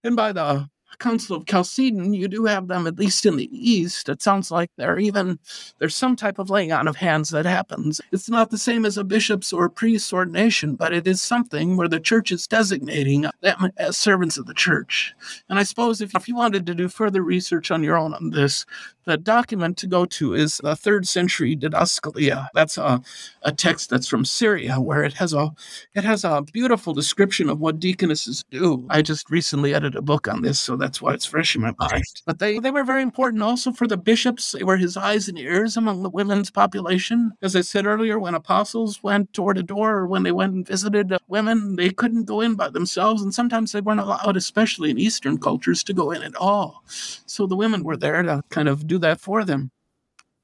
and 0.05 0.17
by 0.17 0.33
the 0.33 0.69
Council 0.99 1.37
of 1.37 1.47
Chalcedon, 1.47 2.13
you 2.13 2.29
do 2.29 2.45
have 2.47 2.67
them 2.67 2.87
at 2.87 2.99
least 2.99 3.25
in 3.25 3.37
the 3.37 3.49
east. 3.53 4.09
It 4.09 4.21
sounds 4.21 4.51
like 4.51 4.71
there 4.77 4.99
even 4.99 5.39
there's 5.79 5.95
some 5.95 6.17
type 6.17 6.39
of 6.39 6.51
laying 6.51 6.73
on 6.73 6.89
of 6.89 6.97
hands 6.97 7.31
that 7.31 7.47
happens. 7.47 8.01
It's 8.11 8.29
not 8.29 8.51
the 8.51 8.59
same 8.59 8.85
as 8.85 8.99
a 8.99 9.05
bishop's 9.05 9.53
or 9.53 9.69
priest's 9.69 10.13
ordination, 10.13 10.75
but 10.75 10.93
it 10.93 11.07
is 11.07 11.23
something 11.23 11.77
where 11.77 11.89
the 11.89 12.01
church 12.01 12.33
is 12.33 12.47
designating 12.47 13.27
them 13.43 13.71
as 13.77 13.97
servants 13.97 14.39
of 14.39 14.47
the 14.47 14.55
church. 14.55 15.15
And 15.49 15.59
I 15.59 15.63
suppose 15.63 16.01
if, 16.01 16.15
if 16.17 16.27
you 16.27 16.35
wanted 16.35 16.67
to 16.67 16.75
do 16.75 16.89
further 16.89 17.23
research 17.23 17.71
on 17.71 17.83
your 17.83 17.97
own 17.97 18.15
on 18.15 18.31
this, 18.31 18.67
the 19.09 19.17
document 19.17 19.79
to 19.79 19.87
go 19.87 20.05
to 20.05 20.35
is 20.35 20.59
the 20.63 20.77
third 20.77 21.09
century 21.09 21.57
Didascalia. 21.57 22.49
That's 22.53 22.77
a, 22.77 23.01
a 23.43 23.53
text 23.53 23.89
that's 23.89 24.07
from 24.07 24.27
Syria, 24.27 24.75
where 24.81 25.03
it 25.03 25.15
has 25.15 25.33
a 25.33 25.51
it 25.95 26.05
has 26.05 26.25
a 26.25 26.43
beautiful 26.53 26.93
description 26.93 27.49
of 27.49 27.59
what 27.59 27.81
deaconesses 27.81 28.45
do. 28.51 28.87
I 28.91 29.01
just 29.01 29.31
recently 29.31 29.73
edited 29.75 29.97
a 29.97 30.03
book 30.03 30.29
on 30.29 30.43
this, 30.43 30.61
so 30.61 30.77
that's 30.77 31.01
why 31.01 31.15
it's 31.15 31.25
fresh 31.25 31.57
in 31.57 31.63
my 31.63 31.73
mind. 31.79 32.05
But 32.27 32.39
they, 32.39 32.59
they 32.59 32.71
were 32.71 32.85
very 32.85 33.01
important 33.03 33.43
also 33.43 33.73
for 33.73 33.87
the 33.87 33.97
bishops. 33.97 34.53
They 34.53 34.63
were 34.63 34.77
his 34.77 34.97
eyes 34.99 35.27
and 35.27 35.39
ears 35.39 35.79
among 35.79 36.03
the 36.03 36.11
women's 36.11 36.51
population. 36.51 37.33
As 37.41 37.57
I 37.57 37.63
said 37.63 37.87
earlier, 37.87 38.19
when 38.19 38.35
apostles 38.35 39.03
went 39.03 39.33
door 39.33 39.55
to 39.55 39.63
door 39.63 39.97
or 39.97 40.07
when 40.07 40.23
they 40.23 40.33
went 40.33 40.53
and 40.53 40.67
visited 40.67 41.13
uh, 41.13 41.19
women, 41.29 41.77
they 41.77 41.91
couldn't 41.91 42.25
go 42.25 42.43
in 42.43 42.57
by 42.57 42.69
themselves, 42.69 43.23
and 43.23 43.33
sometimes 43.33 43.73
they 43.73 43.81
weren't 43.81 44.01
allowed, 44.01 44.37
especially 44.37 44.91
in 44.91 44.99
Eastern 44.99 45.39
cultures, 45.39 45.83
to 45.85 45.95
go 45.95 46.11
in 46.11 46.23
at 46.23 46.37
all. 46.37 46.85
So 46.87 47.47
the 47.47 47.57
women 47.57 47.85
were 47.85 47.97
there 47.97 48.23
to 48.23 48.43
kind 48.51 48.69
of 48.69 48.87
do 48.87 48.98
that 48.99 49.21
for 49.21 49.45
them. 49.45 49.71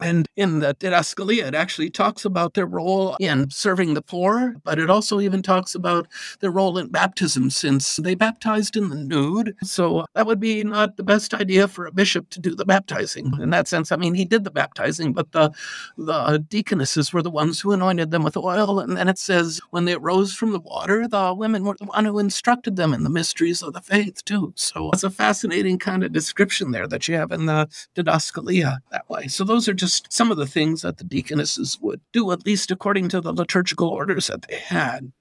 And 0.05 0.29
in 0.37 0.59
the 0.59 0.75
Didascalia, 0.75 1.47
it 1.47 1.55
actually 1.55 1.89
talks 1.89 2.27
about 2.27 2.53
their 2.53 2.67
role 2.67 3.17
in 3.21 3.49
serving 3.49 3.95
the 3.95 4.03
poor, 4.03 4.55
but 4.63 4.79
it 4.79 4.91
also 4.91 5.19
even 5.19 5.41
talks 5.41 5.75
about 5.75 6.07
their 6.41 6.51
role 6.51 6.77
in 6.77 6.89
baptism 6.89 7.49
since 7.49 7.97
they 7.97 8.15
baptized 8.15 8.77
in 8.77 8.91
the 8.91 8.97
nude. 8.97 9.57
So 9.63 10.05
that 10.15 10.27
would 10.27 10.41
be 10.41 10.63
not 10.63 10.99
the 10.99 11.05
best 11.05 11.33
idea 11.33 11.69
for 11.69 11.87
a 11.87 11.93
bishop 11.93 12.29
to 12.31 12.41
do 12.41 12.55
the 12.55 12.67
baptizing. 12.67 13.33
In 13.41 13.49
that 13.49 13.67
sense, 13.67 13.93
I 13.93 13.97
mean, 13.97 14.13
he 14.13 14.27
did 14.27 14.45
the 14.45 14.51
baptizing, 14.51 15.15
but 15.15 15.33
the, 15.33 15.53
the 15.97 16.45
deaconesses 16.51 17.15
were 17.15 17.23
the 17.23 17.31
ones 17.31 17.61
who 17.61 17.73
anointed 17.73 18.11
them 18.11 18.25
with 18.25 18.37
oil. 18.37 18.81
And 18.81 18.99
then 18.99 19.09
it 19.09 19.19
says 19.19 19.59
when 19.71 19.87
they 19.87 19.97
rose 19.97 20.35
from 20.35 20.53
the 20.53 20.61
water, 20.61 21.09
the 21.09 21.33
women 21.33 21.65
were 21.65 21.77
the 21.79 21.87
one 21.87 22.05
who 22.05 22.19
instructed 22.19 22.77
them 22.77 22.93
in 22.93 23.05
the 23.05 23.11
mysteries 23.11 23.63
of 23.63 23.73
the 23.73 23.81
faith, 23.81 24.23
too. 24.27 24.53
So 24.55 24.91
it's 24.93 25.03
a 25.03 25.09
fascinating 25.09 25.79
kind 25.79 26.05
of 26.05 26.13
description 26.13 26.73
there 26.73 26.87
that 26.89 27.09
you 27.09 27.15
have 27.15 27.33
in 27.33 27.47
the 27.47 27.71
Didascalia 27.97 28.81
that 28.91 29.09
way. 29.09 29.29
So 29.29 29.45
those 29.45 29.67
are 29.67 29.73
just 29.73 29.94
just 29.95 30.13
some 30.13 30.31
of 30.31 30.37
the 30.37 30.47
things 30.47 30.83
that 30.83 30.99
the 30.99 31.05
deaconesses 31.05 31.79
would 31.81 32.01
do, 32.13 32.31
at 32.33 32.47
least 32.47 32.71
according 32.71 33.09
to 33.11 33.21
the 33.21 33.33
liturgical 33.33 33.89
orders 33.89 34.27
that 34.27 34.43
they 34.49 34.57
had. 34.57 35.13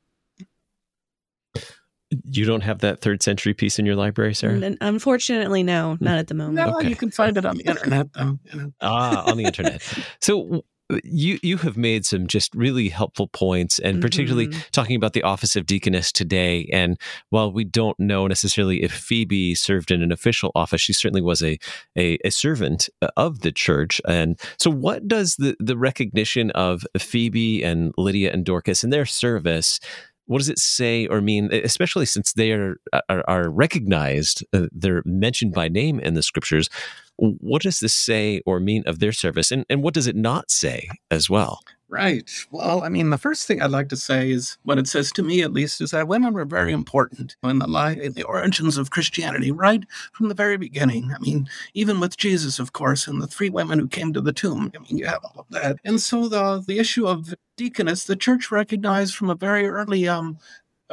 You 2.25 2.45
don't 2.45 2.61
have 2.61 2.79
that 2.79 3.01
third 3.01 3.23
century 3.23 3.55
piece 3.55 3.79
in 3.79 3.87
your 3.87 3.95
library, 3.95 4.35
sir? 4.35 4.75
Unfortunately, 4.81 5.63
no, 5.63 5.97
not 5.99 6.19
at 6.19 6.27
the 6.27 6.35
moment. 6.35 6.55
No, 6.55 6.77
okay. 6.77 6.87
you 6.87 6.95
can 6.95 7.09
find 7.09 7.37
it 7.37 7.45
on 7.45 7.57
the 7.57 7.63
internet, 7.63 8.13
though. 8.13 8.37
You 8.51 8.59
know. 8.59 8.73
Ah, 8.81 9.29
on 9.29 9.37
the 9.37 9.45
internet. 9.45 9.81
So, 10.21 10.63
you 11.03 11.39
you 11.41 11.57
have 11.57 11.77
made 11.77 12.05
some 12.05 12.27
just 12.27 12.53
really 12.53 12.89
helpful 12.89 13.27
points 13.27 13.79
and 13.79 14.01
particularly 14.01 14.47
mm-hmm. 14.47 14.59
talking 14.71 14.95
about 14.95 15.13
the 15.13 15.23
office 15.23 15.55
of 15.55 15.65
deaconess 15.65 16.11
today 16.11 16.69
and 16.73 16.99
while 17.29 17.51
we 17.51 17.63
don't 17.63 17.99
know 17.99 18.27
necessarily 18.27 18.83
if 18.83 18.91
phoebe 18.91 19.55
served 19.55 19.91
in 19.91 20.01
an 20.01 20.11
official 20.11 20.51
office 20.55 20.81
she 20.81 20.93
certainly 20.93 21.21
was 21.21 21.41
a 21.41 21.57
a, 21.97 22.17
a 22.25 22.29
servant 22.29 22.89
uh, 23.01 23.07
of 23.15 23.39
the 23.39 23.51
church 23.51 24.01
and 24.07 24.39
so 24.57 24.69
what 24.69 25.07
does 25.07 25.35
the 25.37 25.55
the 25.59 25.77
recognition 25.77 26.51
of 26.51 26.85
phoebe 26.97 27.63
and 27.63 27.93
lydia 27.97 28.31
and 28.31 28.45
dorcas 28.45 28.83
in 28.83 28.89
their 28.89 29.05
service 29.05 29.79
what 30.25 30.37
does 30.37 30.49
it 30.49 30.59
say 30.59 31.07
or 31.07 31.21
mean 31.21 31.49
especially 31.53 32.05
since 32.05 32.33
they 32.33 32.51
are 32.51 32.77
are, 33.09 33.23
are 33.27 33.49
recognized 33.49 34.45
uh, 34.53 34.67
they're 34.71 35.03
mentioned 35.05 35.53
by 35.53 35.67
name 35.67 35.99
in 35.99 36.13
the 36.13 36.23
scriptures 36.23 36.69
what 37.17 37.61
does 37.61 37.79
this 37.79 37.93
say 37.93 38.41
or 38.45 38.59
mean 38.59 38.83
of 38.85 38.99
their 38.99 39.11
service 39.11 39.51
and, 39.51 39.65
and 39.69 39.83
what 39.83 39.93
does 39.93 40.07
it 40.07 40.15
not 40.15 40.49
say 40.49 40.89
as 41.11 41.29
well 41.29 41.59
Right. 41.93 42.27
Well, 42.49 42.81
I 42.81 42.89
mean, 42.89 43.11
the 43.11 43.19
first 43.19 43.45
thing 43.45 43.61
I'd 43.61 43.69
like 43.69 43.89
to 43.89 43.95
say 43.95 44.31
is 44.31 44.57
what 44.63 44.79
it 44.79 44.87
says 44.87 45.11
to 45.11 45.21
me, 45.21 45.43
at 45.43 45.53
least, 45.53 45.79
is 45.79 45.91
that 45.91 46.07
women 46.07 46.33
were 46.33 46.43
very 46.43 46.73
important 46.73 47.35
in 47.43 47.59
the 47.59 47.67
life, 47.67 47.99
in 47.99 48.13
the 48.13 48.23
origins 48.23 48.79
of 48.79 48.89
Christianity, 48.89 49.51
right 49.51 49.83
from 50.11 50.27
the 50.27 50.33
very 50.33 50.57
beginning. 50.57 51.11
I 51.13 51.19
mean, 51.19 51.47
even 51.75 51.99
with 51.99 52.17
Jesus, 52.17 52.57
of 52.57 52.73
course, 52.73 53.07
and 53.07 53.21
the 53.21 53.27
three 53.27 53.51
women 53.51 53.77
who 53.77 53.87
came 53.87 54.11
to 54.13 54.21
the 54.21 54.33
tomb. 54.33 54.71
I 54.75 54.79
mean, 54.79 54.97
you 54.97 55.05
have 55.05 55.23
all 55.23 55.41
of 55.41 55.45
that. 55.51 55.77
And 55.85 56.01
so 56.01 56.27
the 56.27 56.63
the 56.67 56.79
issue 56.79 57.05
of 57.05 57.35
deaconess, 57.57 58.05
the 58.05 58.15
church 58.15 58.49
recognized 58.49 59.13
from 59.13 59.29
a 59.29 59.35
very 59.35 59.67
early 59.67 60.07
um, 60.07 60.39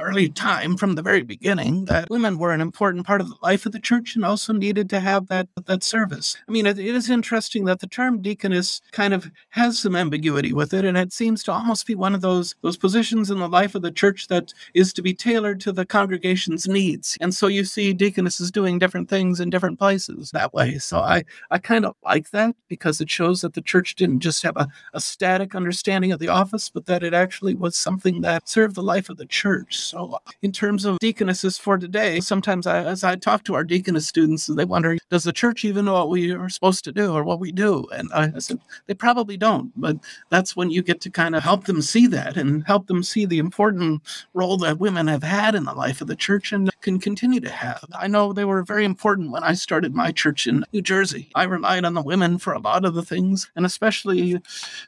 early 0.01 0.29
time 0.29 0.77
from 0.77 0.95
the 0.95 1.03
very 1.03 1.23
beginning 1.23 1.85
that 1.87 2.11
women 2.11 2.39
were 2.39 2.53
an 2.53 2.61
important 2.61 3.07
part 3.07 3.21
of 3.21 3.29
the 3.29 3.37
life 3.43 3.67
of 3.67 3.73
the 3.73 3.81
church 3.81 4.17
and 4.17 4.25
also 4.25 4.53
needed 4.53 4.89
to 4.91 5.01
have 5.01 5.29
that 5.29 5.49
that 5.67 5.83
service. 5.83 6.37
I 6.49 6.53
mean, 6.53 6.67
it, 6.67 6.79
it 6.79 6.95
is 6.95 7.11
interesting 7.11 7.65
that 7.67 7.81
the 7.81 7.87
term 7.87 8.23
deaconess 8.23 8.81
kind 8.93 9.15
of 9.15 9.31
has 9.51 9.79
some 9.79 9.97
ambiguity 9.97 10.53
with 10.53 10.73
it, 10.75 10.85
and 10.85 10.97
it 10.97 11.13
seems 11.13 11.43
to 11.45 11.53
almost 11.53 11.87
be 11.87 11.95
one 11.95 12.15
of 12.15 12.21
those 12.21 12.55
those 12.63 12.77
positions 12.77 13.31
in 13.31 13.39
the 13.39 13.49
life 13.49 13.75
of 13.75 13.83
the 13.83 13.91
church 13.91 14.29
that 14.29 14.53
is 14.75 14.93
to 14.93 15.03
be 15.03 15.15
tailored 15.15 15.61
to 15.61 15.73
the 15.73 15.87
congregation's 15.87 16.67
needs. 16.67 17.17
And 17.21 17.35
so 17.35 17.47
you 17.47 17.65
see 17.65 17.93
deaconesses 17.93 18.51
doing 18.51 18.79
different 18.79 19.09
things 19.09 19.41
in 19.41 19.51
different 19.51 19.79
places 19.79 20.31
that 20.33 20.55
way. 20.55 20.79
So 20.79 20.99
I 21.01 21.25
I 21.51 21.59
kind 21.59 21.85
of 21.85 21.95
like 22.05 22.31
that 22.31 22.57
because 22.69 23.01
it 23.01 23.11
shows 23.11 23.41
that 23.43 23.55
the 23.55 23.63
church 23.63 23.95
didn't 23.95 24.21
just 24.21 24.43
have 24.43 24.57
a, 24.57 24.69
a 24.95 25.01
static 25.01 25.55
understanding 25.55 26.13
of 26.13 26.19
the 26.19 26.29
office, 26.29 26.71
but 26.71 26.87
that 26.87 27.03
it 27.03 27.15
actually 27.15 27.55
was 27.55 27.77
something 27.77 28.21
that 28.23 28.49
served 28.49 28.75
the 28.75 28.83
life 28.83 29.09
of 29.09 29.17
the 29.17 29.27
church. 29.27 29.90
So, 29.91 30.21
in 30.41 30.53
terms 30.53 30.85
of 30.85 31.01
deaconesses 31.01 31.59
for 31.59 31.77
today, 31.77 32.21
sometimes 32.21 32.65
I, 32.65 32.85
as 32.85 33.03
I 33.03 33.17
talk 33.17 33.43
to 33.45 33.55
our 33.55 33.65
deaconess 33.65 34.07
students, 34.07 34.47
they 34.47 34.65
wonder, 34.65 34.97
does 35.11 35.25
the 35.25 35.33
church 35.33 35.65
even 35.65 35.87
know 35.87 35.95
what 35.95 36.11
we 36.11 36.31
are 36.31 36.49
supposed 36.49 36.85
to 36.85 36.93
do 36.93 37.13
or 37.13 37.25
what 37.25 37.41
we 37.41 37.51
do? 37.51 37.89
And 37.93 38.09
I 38.13 38.39
said, 38.39 38.61
they 38.87 38.95
probably 38.95 39.37
don't. 39.37 39.73
But 39.75 39.97
that's 40.29 40.55
when 40.55 40.71
you 40.71 40.83
get 40.83 41.01
to 41.01 41.11
kind 41.11 41.35
of 41.35 41.43
help 41.43 41.65
them 41.65 41.83
see 41.83 42.07
that 42.07 42.37
and 42.37 42.65
help 42.69 42.87
them 42.87 43.03
see 43.03 43.27
the 43.27 43.41
important 43.41 44.03
role 44.33 44.57
that 44.59 44.79
women 44.79 45.09
have 45.09 45.25
had 45.25 45.57
in 45.57 45.65
the 45.65 45.75
life 45.75 46.01
of 46.01 46.07
the 46.07 46.15
church 46.15 46.53
and 46.53 46.71
can 46.83 47.01
continue 47.01 47.41
to 47.41 47.51
have. 47.51 47.85
I 47.93 48.07
know 48.07 48.33
they 48.33 48.45
were 48.45 48.63
very 48.63 48.85
important 48.85 49.33
when 49.33 49.43
I 49.43 49.55
started 49.55 49.93
my 49.93 50.13
church 50.13 50.47
in 50.47 50.65
New 50.73 50.83
Jersey. 50.83 51.31
I 51.35 51.45
relied 51.45 51.85
on 51.85 51.95
the 51.95 52.03
women 52.03 52.39
for 52.39 52.53
a 52.53 52.61
lot 52.61 52.85
of 52.85 52.95
the 52.95 53.03
things, 53.03 53.51
and 53.57 53.67
especially 53.67 54.41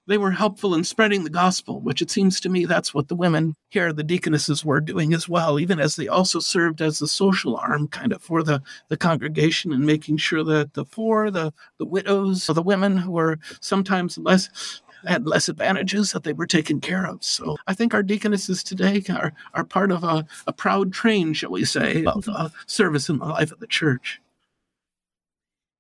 they 0.07 0.19
were 0.19 0.31
helpful 0.31 0.77
in 0.77 0.85
spreading 0.85 1.25
the 1.25 1.31
gospel, 1.31 1.81
which 1.81 2.03
it 2.03 2.11
seems 2.11 2.39
to 2.41 2.49
me 2.49 2.67
that's 2.67 2.95
what 2.95 3.09
the 3.09 3.17
women 3.17 3.57
here, 3.69 3.93
the 3.93 4.05
deaconesses, 4.05 4.65
were 4.65 4.81
doing 4.85 5.15
as 5.15 5.29
well, 5.29 5.59
even 5.59 5.81
as 5.81 5.97
they 5.97 6.09
also 6.09 6.39
served 6.41 6.81
as 6.81 6.99
the 6.99 7.09
social 7.09 7.57
arm 7.57 7.89
kind 7.89 8.13
of 8.13 8.23
for 8.23 8.43
the, 8.43 8.63
the 8.89 8.97
congregation 8.97 9.73
and 9.73 9.85
making 9.85 10.17
sure 10.19 10.45
that 10.45 10.75
the 10.75 10.85
poor, 10.85 11.31
the, 11.31 11.53
the 11.79 11.85
widows, 11.85 12.47
the 12.47 12.63
women 12.63 12.97
who 12.97 13.13
were 13.13 13.39
sometimes 13.61 14.19
less 14.19 14.83
had 15.07 15.27
less 15.27 15.49
advantages 15.49 16.13
that 16.13 16.23
they 16.23 16.33
were 16.33 16.47
taken 16.47 16.81
care 16.81 17.07
of. 17.07 17.25
So 17.25 17.57
I 17.67 17.75
think 17.75 17.93
our 17.93 18.05
deaconesses 18.05 18.63
today 18.63 19.03
are, 19.11 19.33
are 19.53 19.65
part 19.65 19.91
of 19.91 20.05
a, 20.05 20.25
a 20.47 20.53
proud 20.53 20.93
train, 20.93 21.33
shall 21.33 21.51
we 21.51 21.65
say, 21.65 22.05
of 22.05 22.29
uh, 22.29 22.51
service 22.67 23.09
in 23.09 23.19
the 23.19 23.25
life 23.27 23.51
of 23.51 23.59
the 23.59 23.67
church 23.67 24.22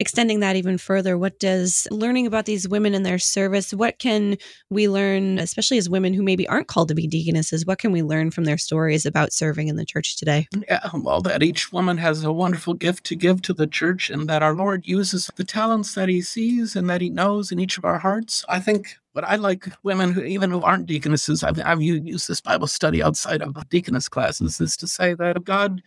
extending 0.02 0.40
that 0.40 0.56
even 0.56 0.78
further, 0.78 1.16
what 1.16 1.38
does 1.38 1.86
learning 1.92 2.26
about 2.26 2.44
these 2.44 2.68
women 2.68 2.92
and 2.92 3.06
their 3.06 3.20
service, 3.20 3.72
what 3.72 4.00
can 4.00 4.36
we 4.68 4.88
learn, 4.88 5.38
especially 5.38 5.78
as 5.78 5.88
women 5.88 6.12
who 6.12 6.24
maybe 6.24 6.46
aren't 6.48 6.66
called 6.66 6.88
to 6.88 6.94
be 6.94 7.06
deaconesses, 7.06 7.64
what 7.64 7.78
can 7.78 7.92
we 7.92 8.02
learn 8.02 8.32
from 8.32 8.44
their 8.44 8.58
stories 8.58 9.06
about 9.06 9.32
serving 9.32 9.68
in 9.68 9.76
the 9.76 9.86
church 9.86 10.16
today? 10.16 10.48
Yeah, 10.68 10.90
well, 10.92 11.20
that 11.22 11.44
each 11.44 11.72
woman 11.72 11.98
has 11.98 12.24
a 12.24 12.32
wonderful 12.32 12.74
gift 12.74 13.04
to 13.04 13.16
give 13.16 13.40
to 13.42 13.54
the 13.54 13.68
church 13.68 14.10
and 14.10 14.28
that 14.28 14.42
our 14.42 14.54
Lord 14.54 14.86
uses 14.86 15.30
the 15.36 15.44
talents 15.44 15.94
that 15.94 16.08
he 16.08 16.20
sees 16.20 16.74
and 16.74 16.90
that 16.90 17.00
he 17.00 17.08
knows 17.08 17.52
in 17.52 17.60
each 17.60 17.78
of 17.78 17.84
our 17.84 18.00
hearts. 18.00 18.44
I 18.48 18.58
think 18.58 18.98
but 19.14 19.24
I 19.24 19.36
like 19.36 19.68
women 19.82 20.12
who, 20.12 20.22
even 20.22 20.50
who 20.50 20.62
aren't 20.62 20.86
deaconesses, 20.86 21.44
I've, 21.44 21.60
I've 21.60 21.82
used 21.82 22.28
this 22.28 22.40
Bible 22.40 22.66
study 22.66 23.02
outside 23.02 23.42
of 23.42 23.68
deaconess 23.68 24.08
classes, 24.08 24.58
is 24.58 24.74
to 24.78 24.86
say 24.86 25.12
that 25.14 25.44
God 25.44 25.82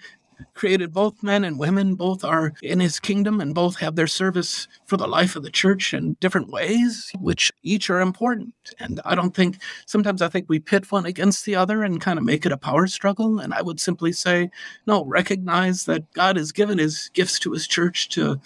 created 0.54 0.94
both 0.94 1.24
men 1.24 1.44
and 1.44 1.60
women. 1.60 1.96
Both 1.96 2.24
are 2.24 2.54
in 2.62 2.80
his 2.80 3.00
kingdom 3.00 3.42
and 3.42 3.54
both 3.54 3.78
have 3.78 3.96
their 3.96 4.08
service 4.08 4.68
for 4.86 4.98
the 4.98 5.08
life 5.08 5.36
of 5.36 5.44
the 5.44 5.52
church 5.52 5.94
in 5.94 6.18
different 6.20 6.50
ways, 6.50 7.12
which 7.20 7.52
each 7.64 7.90
are 7.90 8.02
important. 8.02 8.54
And 8.80 9.02
I 9.06 9.16
don't 9.16 9.36
think, 9.36 9.58
sometimes 9.86 10.22
I 10.22 10.30
think 10.30 10.46
we 10.48 10.60
pit 10.60 10.92
one 10.92 11.06
against 11.06 11.46
the 11.46 11.56
other 11.56 11.84
and 11.84 12.02
kind 12.02 12.18
of 12.18 12.26
make 12.26 12.46
it 12.46 12.52
a 12.52 12.58
power 12.58 12.88
struggle. 12.88 13.40
And 13.40 13.54
I 13.54 13.62
would 13.62 13.80
simply 13.80 14.12
say, 14.12 14.50
no, 14.88 15.06
recognize 15.06 15.86
that 15.86 16.12
God 16.14 16.38
has 16.38 16.52
given 16.52 16.78
his 16.78 17.10
gifts 17.14 17.40
to 17.40 17.52
his 17.52 17.68
church 17.68 18.10
to 18.10 18.40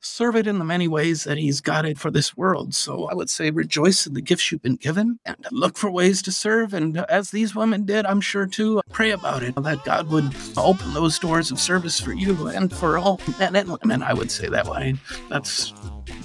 serve 0.00 0.36
it 0.36 0.46
in 0.46 0.58
the 0.58 0.64
many 0.64 0.88
ways 0.88 1.24
that 1.24 1.38
He's 1.38 1.60
got 1.60 1.84
it 1.84 1.98
for 1.98 2.10
this 2.10 2.36
world. 2.36 2.74
So 2.74 3.06
I 3.06 3.14
would 3.14 3.30
say 3.30 3.50
rejoice 3.50 4.06
in 4.06 4.14
the 4.14 4.20
gifts 4.20 4.50
you've 4.50 4.62
been 4.62 4.76
given 4.76 5.18
and 5.24 5.36
look 5.50 5.76
for 5.76 5.90
ways 5.90 6.22
to 6.22 6.32
serve. 6.32 6.74
And 6.74 6.98
as 6.98 7.30
these 7.30 7.54
women 7.54 7.84
did, 7.84 8.06
I'm 8.06 8.20
sure 8.20 8.46
too, 8.46 8.80
pray 8.90 9.10
about 9.10 9.42
it 9.42 9.54
that 9.56 9.84
God 9.84 10.10
would 10.10 10.34
open 10.56 10.94
those 10.94 11.18
doors 11.18 11.50
of 11.50 11.60
service 11.60 12.00
for 12.00 12.12
you 12.12 12.48
and 12.48 12.72
for 12.72 12.98
all 12.98 13.20
men 13.38 13.56
and 13.56 13.76
women. 13.80 14.02
I 14.02 14.12
would 14.12 14.30
say 14.30 14.48
that 14.48 14.66
way. 14.66 14.94
That's 15.28 15.72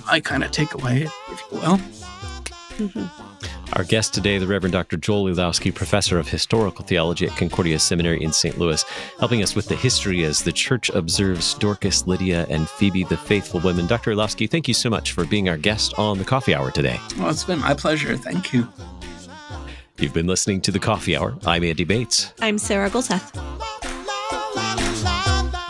my 0.05 0.19
kind 0.19 0.43
of 0.43 0.51
takeaway, 0.51 1.03
if 1.05 1.43
you 1.51 1.57
will. 1.57 1.77
Mm-hmm. 2.77 3.30
Our 3.73 3.83
guest 3.83 4.13
today, 4.13 4.37
the 4.37 4.47
Reverend 4.47 4.73
Dr. 4.73 4.97
Joel 4.97 5.25
Elowsky, 5.25 5.73
professor 5.73 6.19
of 6.19 6.27
historical 6.27 6.85
theology 6.85 7.27
at 7.27 7.37
Concordia 7.37 7.79
Seminary 7.79 8.21
in 8.21 8.33
St. 8.33 8.57
Louis, 8.57 8.83
helping 9.19 9.41
us 9.43 9.55
with 9.55 9.67
the 9.67 9.75
history 9.75 10.23
as 10.23 10.43
the 10.43 10.51
church 10.51 10.89
observes 10.89 11.53
Dorcas, 11.55 12.05
Lydia, 12.05 12.45
and 12.49 12.67
Phoebe, 12.67 13.03
the 13.05 13.17
faithful 13.17 13.59
women. 13.61 13.87
Dr. 13.87 14.11
Elowsky, 14.11 14.49
thank 14.49 14.67
you 14.67 14.73
so 14.73 14.89
much 14.89 15.13
for 15.13 15.25
being 15.25 15.49
our 15.49 15.57
guest 15.57 15.97
on 15.97 16.17
the 16.17 16.25
Coffee 16.25 16.53
Hour 16.53 16.71
today. 16.71 16.99
Well, 17.17 17.29
it's 17.29 17.43
been 17.43 17.59
my 17.59 17.73
pleasure. 17.73 18.17
Thank 18.17 18.53
you. 18.53 18.67
You've 19.97 20.13
been 20.13 20.27
listening 20.27 20.61
to 20.61 20.71
the 20.71 20.79
Coffee 20.79 21.15
Hour. 21.15 21.37
I'm 21.45 21.63
Andy 21.63 21.83
Bates. 21.83 22.33
I'm 22.41 22.57
Sarah 22.57 22.89
Gulseth. 22.89 23.70